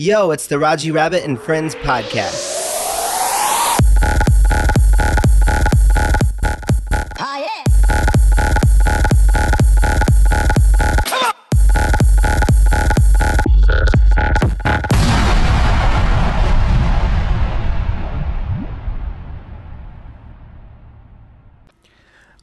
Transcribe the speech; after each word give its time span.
Yo, 0.00 0.30
it's 0.30 0.46
the 0.46 0.58
Raji 0.58 0.90
Rabbit 0.90 1.24
and 1.24 1.38
Friends 1.38 1.74
podcast. 1.74 2.59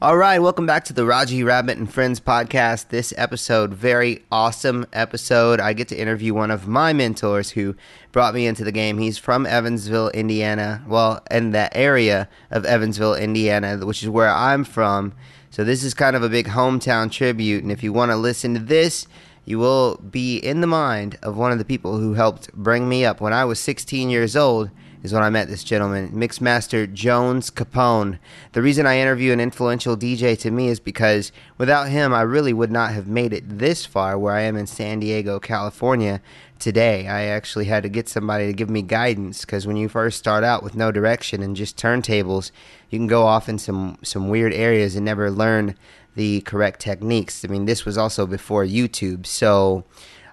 All 0.08 0.16
right, 0.16 0.38
welcome 0.38 0.64
back 0.64 0.86
to 0.86 0.94
the 0.94 1.04
Raji 1.04 1.44
Rabbit 1.44 1.76
and 1.76 1.92
Friends 1.92 2.18
podcast. 2.18 2.88
This 2.88 3.12
episode, 3.18 3.74
very 3.74 4.24
awesome 4.32 4.86
episode. 4.94 5.60
I 5.60 5.74
get 5.74 5.88
to 5.88 6.00
interview 6.00 6.32
one 6.32 6.50
of 6.50 6.66
my 6.66 6.94
mentors 6.94 7.50
who 7.50 7.76
brought 8.10 8.32
me 8.32 8.46
into 8.46 8.64
the 8.64 8.72
game. 8.72 8.96
He's 8.96 9.18
from 9.18 9.44
Evansville, 9.44 10.08
Indiana. 10.08 10.82
Well, 10.88 11.20
in 11.30 11.50
that 11.50 11.72
area 11.76 12.26
of 12.50 12.64
Evansville, 12.64 13.16
Indiana, 13.16 13.84
which 13.84 14.02
is 14.02 14.08
where 14.08 14.30
I'm 14.30 14.64
from. 14.64 15.12
So 15.50 15.62
this 15.62 15.84
is 15.84 15.92
kind 15.92 16.16
of 16.16 16.22
a 16.22 16.30
big 16.30 16.46
hometown 16.46 17.12
tribute. 17.12 17.62
And 17.62 17.70
if 17.70 17.82
you 17.82 17.92
want 17.92 18.10
to 18.10 18.16
listen 18.16 18.54
to 18.54 18.60
this, 18.60 19.06
you 19.44 19.58
will 19.58 19.96
be 19.96 20.38
in 20.38 20.62
the 20.62 20.66
mind 20.66 21.18
of 21.22 21.36
one 21.36 21.52
of 21.52 21.58
the 21.58 21.66
people 21.66 21.98
who 21.98 22.14
helped 22.14 22.50
bring 22.54 22.88
me 22.88 23.04
up 23.04 23.20
when 23.20 23.34
I 23.34 23.44
was 23.44 23.60
16 23.60 24.08
years 24.08 24.36
old 24.36 24.70
is 25.02 25.12
when 25.12 25.22
I 25.22 25.30
met 25.30 25.48
this 25.48 25.62
gentleman, 25.62 26.10
Mixmaster 26.10 26.92
Jones 26.92 27.50
Capone. 27.50 28.18
The 28.52 28.62
reason 28.62 28.86
I 28.86 28.98
interview 28.98 29.32
an 29.32 29.40
influential 29.40 29.96
DJ 29.96 30.38
to 30.40 30.50
me 30.50 30.68
is 30.68 30.80
because 30.80 31.30
without 31.56 31.88
him, 31.88 32.12
I 32.12 32.22
really 32.22 32.52
would 32.52 32.72
not 32.72 32.92
have 32.92 33.06
made 33.06 33.32
it 33.32 33.58
this 33.58 33.86
far 33.86 34.18
where 34.18 34.34
I 34.34 34.42
am 34.42 34.56
in 34.56 34.66
San 34.66 35.00
Diego, 35.00 35.38
California 35.38 36.20
today. 36.58 37.06
I 37.06 37.24
actually 37.24 37.66
had 37.66 37.84
to 37.84 37.88
get 37.88 38.08
somebody 38.08 38.46
to 38.46 38.52
give 38.52 38.68
me 38.68 38.82
guidance 38.82 39.44
because 39.44 39.66
when 39.66 39.76
you 39.76 39.88
first 39.88 40.18
start 40.18 40.42
out 40.42 40.62
with 40.62 40.74
no 40.74 40.90
direction 40.90 41.42
and 41.42 41.54
just 41.54 41.76
turntables, 41.76 42.50
you 42.90 42.98
can 42.98 43.06
go 43.06 43.24
off 43.24 43.48
in 43.48 43.58
some, 43.58 43.98
some 44.02 44.28
weird 44.28 44.52
areas 44.52 44.96
and 44.96 45.04
never 45.04 45.30
learn 45.30 45.76
the 46.16 46.40
correct 46.40 46.80
techniques. 46.80 47.44
I 47.44 47.48
mean, 47.48 47.66
this 47.66 47.84
was 47.84 47.96
also 47.96 48.26
before 48.26 48.64
YouTube, 48.64 49.26
so 49.26 49.84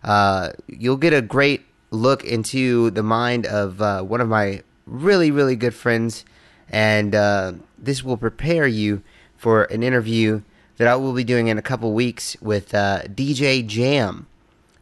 uh, 0.04 0.52
you'll 0.68 0.98
get 0.98 1.14
a 1.14 1.22
great 1.22 1.66
look 1.96 2.24
into 2.24 2.92
the 2.92 3.04
mind 3.04 3.46
of 3.46 3.82
uh, 3.82 4.02
one 4.02 4.22
of 4.22 4.28
my 4.28 4.62
really, 4.86 5.32
really 5.32 5.56
good 5.56 5.74
friends, 5.74 6.26
and 6.70 7.16
uh, 7.16 7.54
this 7.78 8.04
will 8.04 8.18
prepare 8.18 8.68
you 8.68 9.02
for 9.36 9.64
an 9.66 9.84
interview 9.84 10.42
that 10.78 10.88
I 10.88 10.96
will 10.96 11.14
be 11.14 11.24
doing 11.24 11.48
in 11.48 11.58
a 11.58 11.62
couple 11.62 11.94
weeks 11.94 12.36
with 12.42 12.74
uh, 12.74 13.04
DJ 13.04 13.66
Jam 13.66 14.28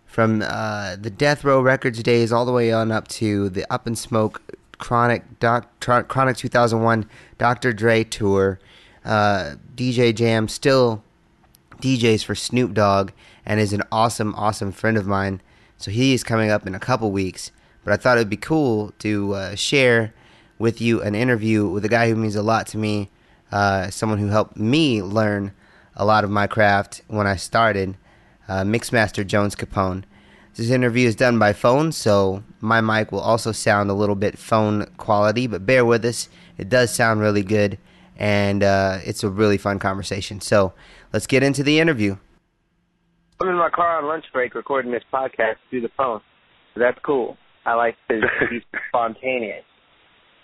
from 0.05 0.43
uh, 0.45 0.95
the 0.95 1.09
Death 1.09 1.43
Row 1.43 1.61
Records 1.61 2.01
days 2.03 2.31
all 2.31 2.45
the 2.45 2.51
way 2.51 2.71
on 2.71 2.91
up 2.91 3.07
to 3.09 3.49
the 3.49 3.71
Up 3.71 3.87
in 3.87 3.95
Smoke 3.95 4.41
Chronic 4.77 5.39
Doc, 5.39 5.67
Chronic 5.79 6.37
2001 6.37 7.09
Dr. 7.37 7.73
Dre 7.73 8.03
tour. 8.03 8.59
Uh, 9.05 9.55
DJ 9.75 10.13
Jam 10.13 10.47
still 10.47 11.03
DJs 11.81 12.23
for 12.23 12.35
Snoop 12.35 12.73
Dogg 12.73 13.11
and 13.45 13.59
is 13.59 13.73
an 13.73 13.83
awesome, 13.91 14.33
awesome 14.35 14.71
friend 14.71 14.97
of 14.97 15.05
mine. 15.05 15.41
So 15.83 15.91
he 15.91 16.13
is 16.13 16.23
coming 16.23 16.49
up 16.49 16.65
in 16.65 16.75
a 16.75 16.79
couple 16.79 17.11
weeks. 17.11 17.51
But 17.83 17.91
I 17.91 17.97
thought 17.97 18.17
it 18.17 18.21
would 18.21 18.29
be 18.29 18.37
cool 18.37 18.93
to 18.99 19.33
uh, 19.33 19.55
share 19.55 20.13
with 20.57 20.79
you 20.79 21.01
an 21.01 21.13
interview 21.13 21.67
with 21.67 21.83
a 21.83 21.89
guy 21.89 22.07
who 22.07 22.15
means 22.15 22.37
a 22.37 22.41
lot 22.41 22.67
to 22.67 22.77
me, 22.77 23.11
uh, 23.51 23.89
someone 23.89 24.17
who 24.17 24.27
helped 24.27 24.55
me 24.55 25.01
learn 25.01 25.51
a 25.97 26.05
lot 26.05 26.23
of 26.23 26.29
my 26.29 26.47
craft 26.47 27.01
when 27.09 27.27
I 27.27 27.35
started, 27.35 27.97
uh, 28.47 28.61
Mixmaster 28.61 29.27
Jones 29.27 29.57
Capone. 29.57 30.05
This 30.55 30.69
interview 30.69 31.05
is 31.05 31.17
done 31.17 31.37
by 31.37 31.51
phone, 31.51 31.91
so 31.91 32.45
my 32.61 32.79
mic 32.79 33.11
will 33.11 33.19
also 33.19 33.51
sound 33.51 33.89
a 33.89 33.93
little 33.93 34.15
bit 34.15 34.39
phone 34.39 34.85
quality, 34.95 35.47
but 35.47 35.65
bear 35.65 35.83
with 35.83 36.05
us. 36.05 36.29
It 36.57 36.69
does 36.69 36.95
sound 36.95 37.19
really 37.19 37.43
good, 37.43 37.77
and 38.15 38.63
uh, 38.63 38.99
it's 39.03 39.25
a 39.25 39.29
really 39.29 39.57
fun 39.57 39.79
conversation. 39.79 40.39
So 40.39 40.71
let's 41.11 41.27
get 41.27 41.43
into 41.43 41.61
the 41.61 41.81
interview. 41.81 42.15
I'm 43.41 43.49
in 43.49 43.55
my 43.57 43.69
car 43.69 43.97
on 43.97 44.07
lunch 44.07 44.25
break 44.31 44.55
recording 44.55 44.91
this 44.91 45.03
podcast 45.11 45.55
through 45.69 45.81
the 45.81 45.89
phone. 45.97 46.21
That's 46.75 46.97
cool. 47.05 47.37
I 47.65 47.75
like 47.75 47.95
to 48.09 48.19
be 48.49 48.59
spontaneous. 48.89 49.63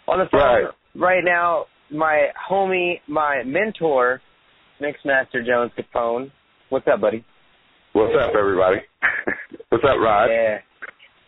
On 0.07 0.19
the 0.19 0.25
phone 0.31 0.41
right. 0.41 0.65
right 0.95 1.23
now, 1.23 1.65
my 1.91 2.27
homie, 2.49 2.99
my 3.07 3.43
mentor, 3.45 4.21
Mixmaster 4.81 5.45
Jones 5.45 5.71
the 5.77 5.83
phone. 5.93 6.31
What's 6.69 6.87
up, 6.91 7.01
buddy? 7.01 7.25
What's 7.93 8.13
up, 8.19 8.33
everybody? 8.35 8.77
What's 9.69 9.83
up, 9.83 9.97
Rod? 9.97 10.29
Yeah. 10.29 10.59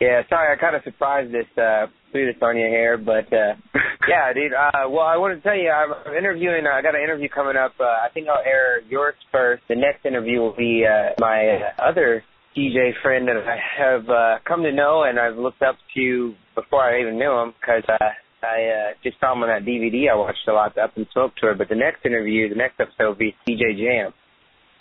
Yeah, 0.02 0.24
sorry, 0.30 0.50
I 0.52 0.60
kind 0.60 0.76
of 0.76 0.82
surprised 0.82 1.32
this, 1.32 1.46
uh, 1.62 1.86
threw 2.12 2.26
this 2.26 2.42
on 2.42 2.58
your 2.58 2.70
hair, 2.70 2.98
but, 2.98 3.32
uh, 3.32 3.54
yeah, 4.10 4.34
dude, 4.34 4.52
uh, 4.52 4.90
well, 4.90 5.06
I 5.06 5.16
want 5.18 5.38
to 5.38 5.42
tell 5.48 5.56
you, 5.56 5.70
I'm 5.70 5.94
interviewing, 6.18 6.66
uh, 6.66 6.74
I 6.74 6.82
got 6.82 6.96
an 6.96 7.04
interview 7.04 7.30
coming 7.30 7.56
up, 7.56 7.74
uh, 7.80 7.84
I 7.84 8.10
think 8.12 8.28
I'll 8.28 8.42
air 8.44 8.82
yours 8.90 9.14
first. 9.32 9.62
The 9.70 9.76
next 9.76 10.04
interview 10.04 10.40
will 10.40 10.56
be, 10.58 10.84
uh, 10.90 11.14
my 11.20 11.70
other 11.78 12.24
DJ 12.58 12.98
friend 13.04 13.28
that 13.28 13.38
I 13.46 13.58
have, 13.78 14.10
uh, 14.10 14.40
come 14.44 14.64
to 14.64 14.72
know 14.72 15.04
and 15.04 15.20
I've 15.20 15.38
looked 15.38 15.62
up 15.62 15.76
to 15.94 16.34
before 16.56 16.82
I 16.82 17.00
even 17.00 17.20
knew 17.20 17.32
him, 17.38 17.54
because, 17.62 17.84
uh, 17.88 18.10
I, 18.42 18.90
uh, 18.90 18.94
just 19.04 19.20
saw 19.20 19.34
him 19.34 19.44
on 19.44 19.50
that 19.50 19.70
DVD 19.70 20.10
I 20.10 20.16
watched 20.16 20.48
a 20.48 20.54
lot, 20.54 20.74
the 20.74 20.82
Up 20.82 20.98
in 20.98 21.06
Smoke 21.14 21.34
Tour, 21.38 21.54
but 21.54 21.70
the 21.70 21.76
next 21.76 22.08
interview, 22.08 22.50
the 22.50 22.56
next 22.56 22.80
episode 22.80 23.06
will 23.06 23.14
be 23.14 23.36
DJ 23.48 23.78
Jam. 23.78 24.14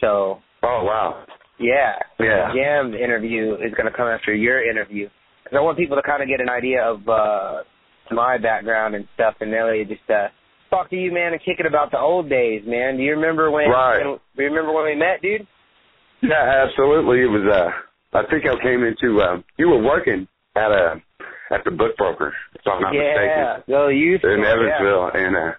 So. 0.00 0.40
Oh, 0.62 0.84
wow. 0.84 1.26
Yeah. 1.60 1.92
Yeah. 2.18 2.52
Jam 2.54 2.94
interview 2.94 3.54
is 3.54 3.72
going 3.76 3.90
to 3.90 3.96
come 3.96 4.08
after 4.08 4.34
your 4.34 4.64
interview. 4.68 5.08
Because 5.44 5.58
I 5.58 5.60
want 5.60 5.78
people 5.78 5.96
to 5.96 6.02
kind 6.02 6.22
of 6.22 6.28
get 6.28 6.40
an 6.40 6.48
idea 6.48 6.82
of 6.82 7.06
uh 7.08 7.62
my 8.10 8.38
background 8.38 8.94
and 8.96 9.06
stuff, 9.14 9.34
and 9.40 9.52
really 9.52 9.84
just 9.84 10.08
uh 10.10 10.28
talk 10.70 10.90
to 10.90 10.96
you, 10.96 11.12
man, 11.12 11.32
and 11.32 11.40
kick 11.44 11.60
it 11.60 11.66
about 11.66 11.90
the 11.90 11.98
old 11.98 12.28
days, 12.28 12.62
man. 12.66 12.96
Do 12.96 13.02
you 13.02 13.12
remember 13.12 13.50
when? 13.50 13.68
Right. 13.68 14.04
When, 14.04 14.18
do 14.36 14.42
you 14.42 14.48
remember 14.48 14.72
when 14.72 14.86
we 14.86 14.94
met, 14.96 15.22
dude? 15.22 15.46
Yeah, 16.22 16.64
absolutely. 16.66 17.20
It 17.22 17.30
was. 17.30 17.46
uh 17.46 17.70
I 18.12 18.22
think 18.28 18.44
I 18.44 18.60
came 18.62 18.82
into. 18.82 19.20
um 19.22 19.44
You 19.58 19.68
were 19.68 19.82
working 19.82 20.26
at 20.56 20.72
a 20.72 21.02
at 21.50 21.64
the 21.64 21.70
book 21.70 21.96
broker, 21.96 22.32
if 22.54 22.62
I'm 22.66 22.80
not 22.80 22.94
yeah. 22.94 23.00
mistaken. 23.00 23.64
Yeah. 23.66 23.88
You 23.88 24.14
in 24.16 24.44
Evansville, 24.44 25.10
yeah. 25.14 25.20
and 25.20 25.36
uh 25.36 25.52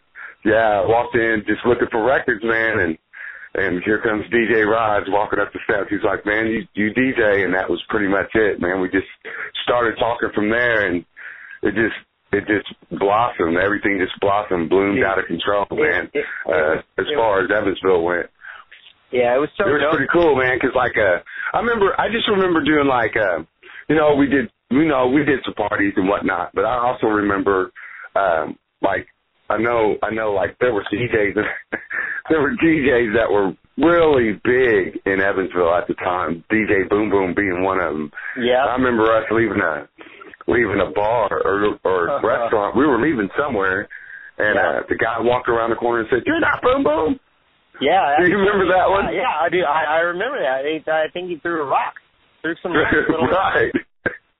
yeah, 0.43 0.81
I 0.81 0.87
walked 0.87 1.15
in 1.15 1.43
just 1.45 1.61
looking 1.65 1.87
for 1.91 2.03
records, 2.03 2.43
man, 2.43 2.79
and 2.79 2.97
and 3.55 3.83
here 3.83 4.01
comes 4.01 4.23
DJ 4.31 4.65
Rods 4.65 5.07
walking 5.09 5.39
up 5.39 5.51
the 5.51 5.59
steps. 5.65 5.89
He's 5.89 6.03
like, 6.03 6.25
"Man, 6.25 6.47
you 6.47 6.63
you 6.73 6.93
DJ," 6.93 7.43
and 7.43 7.53
that 7.53 7.69
was 7.69 7.81
pretty 7.89 8.07
much 8.07 8.31
it, 8.33 8.61
man. 8.61 8.79
We 8.79 8.89
just 8.89 9.07
started 9.63 9.95
talking 9.99 10.29
from 10.33 10.49
there, 10.49 10.87
and 10.87 11.05
it 11.63 11.75
just 11.75 11.99
it 12.31 12.47
just 12.47 12.71
blossomed. 12.91 13.57
Everything 13.57 13.99
just 13.99 14.17
blossomed, 14.21 14.69
bloomed 14.69 14.99
it, 14.99 15.05
out 15.05 15.19
of 15.19 15.25
control, 15.25 15.67
man. 15.71 16.09
It, 16.13 16.23
it, 16.23 16.25
uh, 16.47 17.01
as 17.01 17.07
far 17.15 17.43
as 17.43 17.51
Evansville 17.51 18.03
went. 18.03 18.27
Yeah, 19.11 19.35
it 19.35 19.39
was 19.39 19.49
so. 19.57 19.67
It 19.67 19.75
was 19.75 19.81
dope. 19.83 19.91
pretty 19.99 20.11
cool, 20.13 20.39
man. 20.39 20.55
Because 20.55 20.75
like, 20.75 20.95
uh, 20.95 21.19
I 21.53 21.59
remember, 21.59 21.91
I 21.99 22.07
just 22.07 22.29
remember 22.31 22.63
doing 22.63 22.87
like, 22.87 23.15
uh, 23.19 23.43
you 23.89 23.95
know, 23.95 24.15
we 24.15 24.27
did, 24.27 24.47
you 24.69 24.87
know, 24.87 25.09
we 25.09 25.25
did 25.25 25.43
some 25.43 25.53
parties 25.55 25.93
and 25.97 26.07
whatnot. 26.07 26.55
But 26.55 26.63
I 26.63 26.79
also 26.79 27.07
remember, 27.07 27.71
um, 28.15 28.55
like 28.81 29.07
I 29.51 29.57
know, 29.57 29.97
I 30.01 30.11
know, 30.11 30.31
like 30.31 30.55
there 30.59 30.73
were 30.73 30.85
DJs, 30.87 31.35
there 32.31 32.41
were 32.41 32.55
DJs 32.55 33.13
that 33.19 33.27
were 33.27 33.51
really 33.75 34.39
big 34.43 34.99
in 35.05 35.19
Evansville 35.19 35.75
at 35.75 35.87
the 35.87 35.95
time. 35.95 36.43
DJ 36.51 36.87
Boom 36.89 37.09
Boom 37.09 37.35
being 37.35 37.63
one 37.63 37.79
of 37.79 37.93
them. 37.93 38.11
Yeah. 38.39 38.63
I 38.65 38.75
remember 38.75 39.11
us 39.11 39.27
leaving 39.31 39.59
a 39.59 39.87
leaving 40.47 40.79
a 40.79 40.91
bar 40.91 41.29
or 41.29 41.77
or 41.83 42.09
uh-huh. 42.09 42.27
restaurant. 42.27 42.75
We 42.75 42.87
were 42.87 43.01
leaving 43.01 43.29
somewhere, 43.37 43.87
and 44.37 44.55
yeah. 44.55 44.79
uh, 44.79 44.87
the 44.87 44.95
guy 44.95 45.19
walked 45.19 45.49
around 45.49 45.69
the 45.71 45.75
corner 45.75 46.01
and 46.01 46.09
said, 46.09 46.23
"You're 46.25 46.39
not 46.39 46.61
Boom 46.61 46.83
Boom." 46.83 47.19
Yeah. 47.81 48.15
Do 48.23 48.27
you 48.31 48.37
remember 48.37 48.71
that 48.71 48.87
one? 48.87 49.07
Uh, 49.07 49.11
yeah, 49.11 49.35
I 49.35 49.49
do. 49.49 49.63
I, 49.67 49.83
I 49.83 49.99
remember 50.15 50.39
that. 50.39 50.63
He, 50.63 50.79
I 50.89 51.11
think 51.11 51.29
he 51.29 51.37
threw 51.37 51.63
a 51.63 51.67
rock. 51.67 51.95
Threw 52.41 52.55
some 52.63 52.71
little 53.09 53.27
right. 53.27 53.71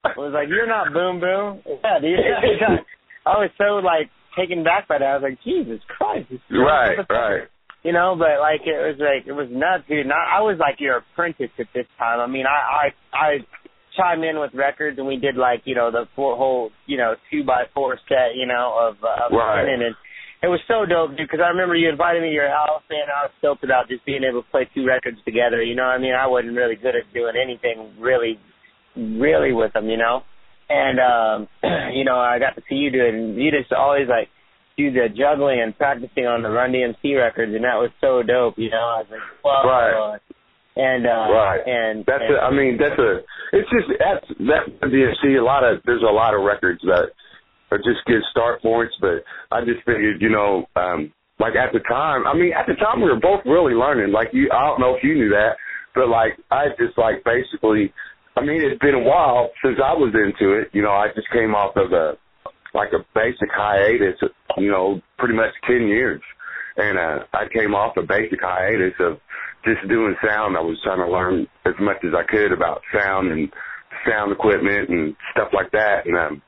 I 0.04 0.16
was 0.16 0.32
like, 0.32 0.48
"You're 0.48 0.66
not 0.66 0.92
Boom 0.92 1.20
Boom." 1.20 1.60
Yeah, 1.84 2.00
dude. 2.00 2.18
I 3.26 3.38
was 3.38 3.50
so 3.56 3.78
like 3.84 4.10
taken 4.36 4.64
back 4.64 4.88
by 4.88 4.98
that. 4.98 5.06
I 5.06 5.14
was 5.14 5.22
like, 5.22 5.38
Jesus 5.44 5.80
Christ. 5.86 6.30
Right, 6.50 6.98
right. 7.08 7.48
You 7.82 7.92
know, 7.92 8.14
but 8.16 8.38
like 8.38 8.62
it 8.62 8.78
was 8.78 8.96
like 9.02 9.26
it 9.26 9.32
was 9.32 9.48
nuts, 9.50 9.84
dude. 9.88 10.06
And 10.06 10.12
I, 10.12 10.38
I 10.38 10.40
was 10.42 10.56
like 10.60 10.78
your 10.78 10.98
apprentice 10.98 11.50
at 11.58 11.66
this 11.74 11.86
time. 11.98 12.20
I 12.20 12.28
mean, 12.28 12.46
I 12.46 12.86
I 12.86 13.16
I 13.16 13.30
chime 13.96 14.22
in 14.22 14.38
with 14.38 14.54
records, 14.54 14.98
and 14.98 15.06
we 15.06 15.16
did 15.16 15.36
like 15.36 15.62
you 15.64 15.74
know 15.74 15.90
the 15.90 16.06
four 16.14 16.36
whole 16.36 16.70
you 16.86 16.96
know 16.96 17.14
two 17.30 17.44
by 17.44 17.64
four 17.74 17.98
set, 18.08 18.36
you 18.36 18.46
know, 18.46 18.78
of 18.78 19.02
uh, 19.02 19.26
of 19.26 19.32
right. 19.32 19.66
and 19.68 19.82
it 20.42 20.48
was 20.48 20.60
so 20.66 20.84
dope, 20.84 21.16
dude. 21.16 21.28
Because 21.30 21.40
I 21.42 21.48
remember 21.48 21.76
you 21.76 21.88
invited 21.88 22.22
me 22.22 22.28
to 22.28 22.34
your 22.34 22.50
house, 22.50 22.82
and 22.90 23.10
I 23.10 23.26
was 23.26 23.32
stoked 23.38 23.62
about 23.64 23.88
just 23.88 24.04
being 24.04 24.24
able 24.24 24.42
to 24.42 24.50
play 24.50 24.68
two 24.74 24.84
records 24.84 25.18
together. 25.24 25.62
You 25.62 25.76
know, 25.76 25.84
what 25.84 25.94
I 25.94 25.98
mean, 25.98 26.14
I 26.14 26.26
wasn't 26.26 26.56
really 26.56 26.74
good 26.74 26.96
at 26.96 27.06
doing 27.14 27.34
anything 27.38 27.94
really, 28.00 28.38
really 28.96 29.52
with 29.52 29.72
them, 29.72 29.88
you 29.88 29.96
know. 29.96 30.22
And 30.68 30.98
um, 30.98 31.48
you 31.94 32.04
know, 32.04 32.18
I 32.18 32.38
got 32.38 32.56
to 32.56 32.62
see 32.68 32.74
you 32.74 32.90
do 32.90 33.02
it, 33.06 33.14
and 33.14 33.36
you 33.36 33.50
just 33.50 33.72
always 33.72 34.08
like 34.08 34.28
do 34.76 34.90
the 34.90 35.08
juggling 35.16 35.60
and 35.60 35.76
practicing 35.76 36.26
on 36.26 36.42
the 36.42 36.50
Run 36.50 36.72
DMC 36.72 37.16
records, 37.16 37.54
and 37.54 37.64
that 37.64 37.76
was 37.76 37.90
so 38.00 38.22
dope. 38.22 38.58
You 38.58 38.70
know, 38.70 38.76
I 38.76 38.98
was 39.00 39.06
like, 39.10 39.20
whoa. 39.42 39.68
Right. 39.68 40.20
And 40.74 41.06
uh 41.06 41.28
Right. 41.28 41.60
and 41.66 42.04
That's 42.06 42.24
and, 42.26 42.36
a, 42.36 42.40
I 42.40 42.50
mean, 42.50 42.78
that's 42.80 42.98
a. 42.98 43.20
It's 43.52 43.68
just 43.68 43.88
that's 43.98 44.26
that 44.48 44.88
DFC. 44.88 45.38
A 45.38 45.44
lot 45.44 45.64
of 45.64 45.82
there's 45.84 46.02
a 46.02 46.12
lot 46.12 46.34
of 46.34 46.40
records 46.42 46.80
that 46.84 47.12
are 47.70 47.78
just 47.78 48.04
good 48.06 48.22
start 48.30 48.62
points, 48.62 48.94
but 49.00 49.24
I 49.50 49.60
just 49.64 49.84
figured, 49.84 50.20
you 50.20 50.30
know, 50.30 50.64
um, 50.76 51.12
like 51.38 51.56
at 51.56 51.72
the 51.72 51.80
time. 51.80 52.26
I 52.26 52.34
mean, 52.34 52.52
at 52.52 52.66
the 52.66 52.74
time 52.74 53.02
we 53.02 53.08
were 53.08 53.20
both 53.20 53.40
really 53.44 53.74
learning. 53.74 54.12
Like 54.12 54.28
you, 54.32 54.48
I 54.52 54.64
don't 54.64 54.80
know 54.80 54.94
if 54.94 55.04
you 55.04 55.14
knew 55.14 55.28
that, 55.30 55.56
but 55.94 56.08
like 56.08 56.38
I 56.50 56.68
just 56.78 56.96
like 56.96 57.22
basically. 57.24 57.92
I 58.34 58.40
mean, 58.40 58.62
it's 58.64 58.80
been 58.80 58.94
a 58.94 59.04
while 59.04 59.50
since 59.62 59.76
I 59.76 59.92
was 59.92 60.14
into 60.16 60.54
it. 60.54 60.68
You 60.72 60.80
know, 60.80 60.92
I 60.92 61.08
just 61.14 61.28
came 61.30 61.54
off 61.54 61.76
of 61.76 61.92
a 61.92 62.16
like 62.74 62.92
a 62.92 63.04
basic 63.14 63.50
hiatus. 63.52 64.20
You 64.56 64.70
know, 64.70 65.00
pretty 65.18 65.34
much 65.34 65.52
ten 65.66 65.86
years, 65.88 66.20
and 66.76 66.98
uh, 66.98 67.18
I 67.32 67.44
came 67.52 67.74
off 67.74 67.96
a 67.96 68.02
basic 68.02 68.40
hiatus 68.42 68.94
of 69.00 69.18
just 69.64 69.86
doing 69.88 70.14
sound. 70.26 70.56
I 70.56 70.60
was 70.60 70.78
trying 70.82 70.98
to 70.98 71.10
learn 71.10 71.46
as 71.66 71.74
much 71.80 71.98
as 72.04 72.12
I 72.16 72.24
could 72.24 72.52
about 72.52 72.82
sound 72.96 73.30
and 73.32 73.52
sound 74.08 74.32
equipment 74.32 74.88
and 74.88 75.14
stuff 75.32 75.48
like 75.52 75.70
that. 75.72 76.06
And 76.06 76.16
um, 76.18 76.42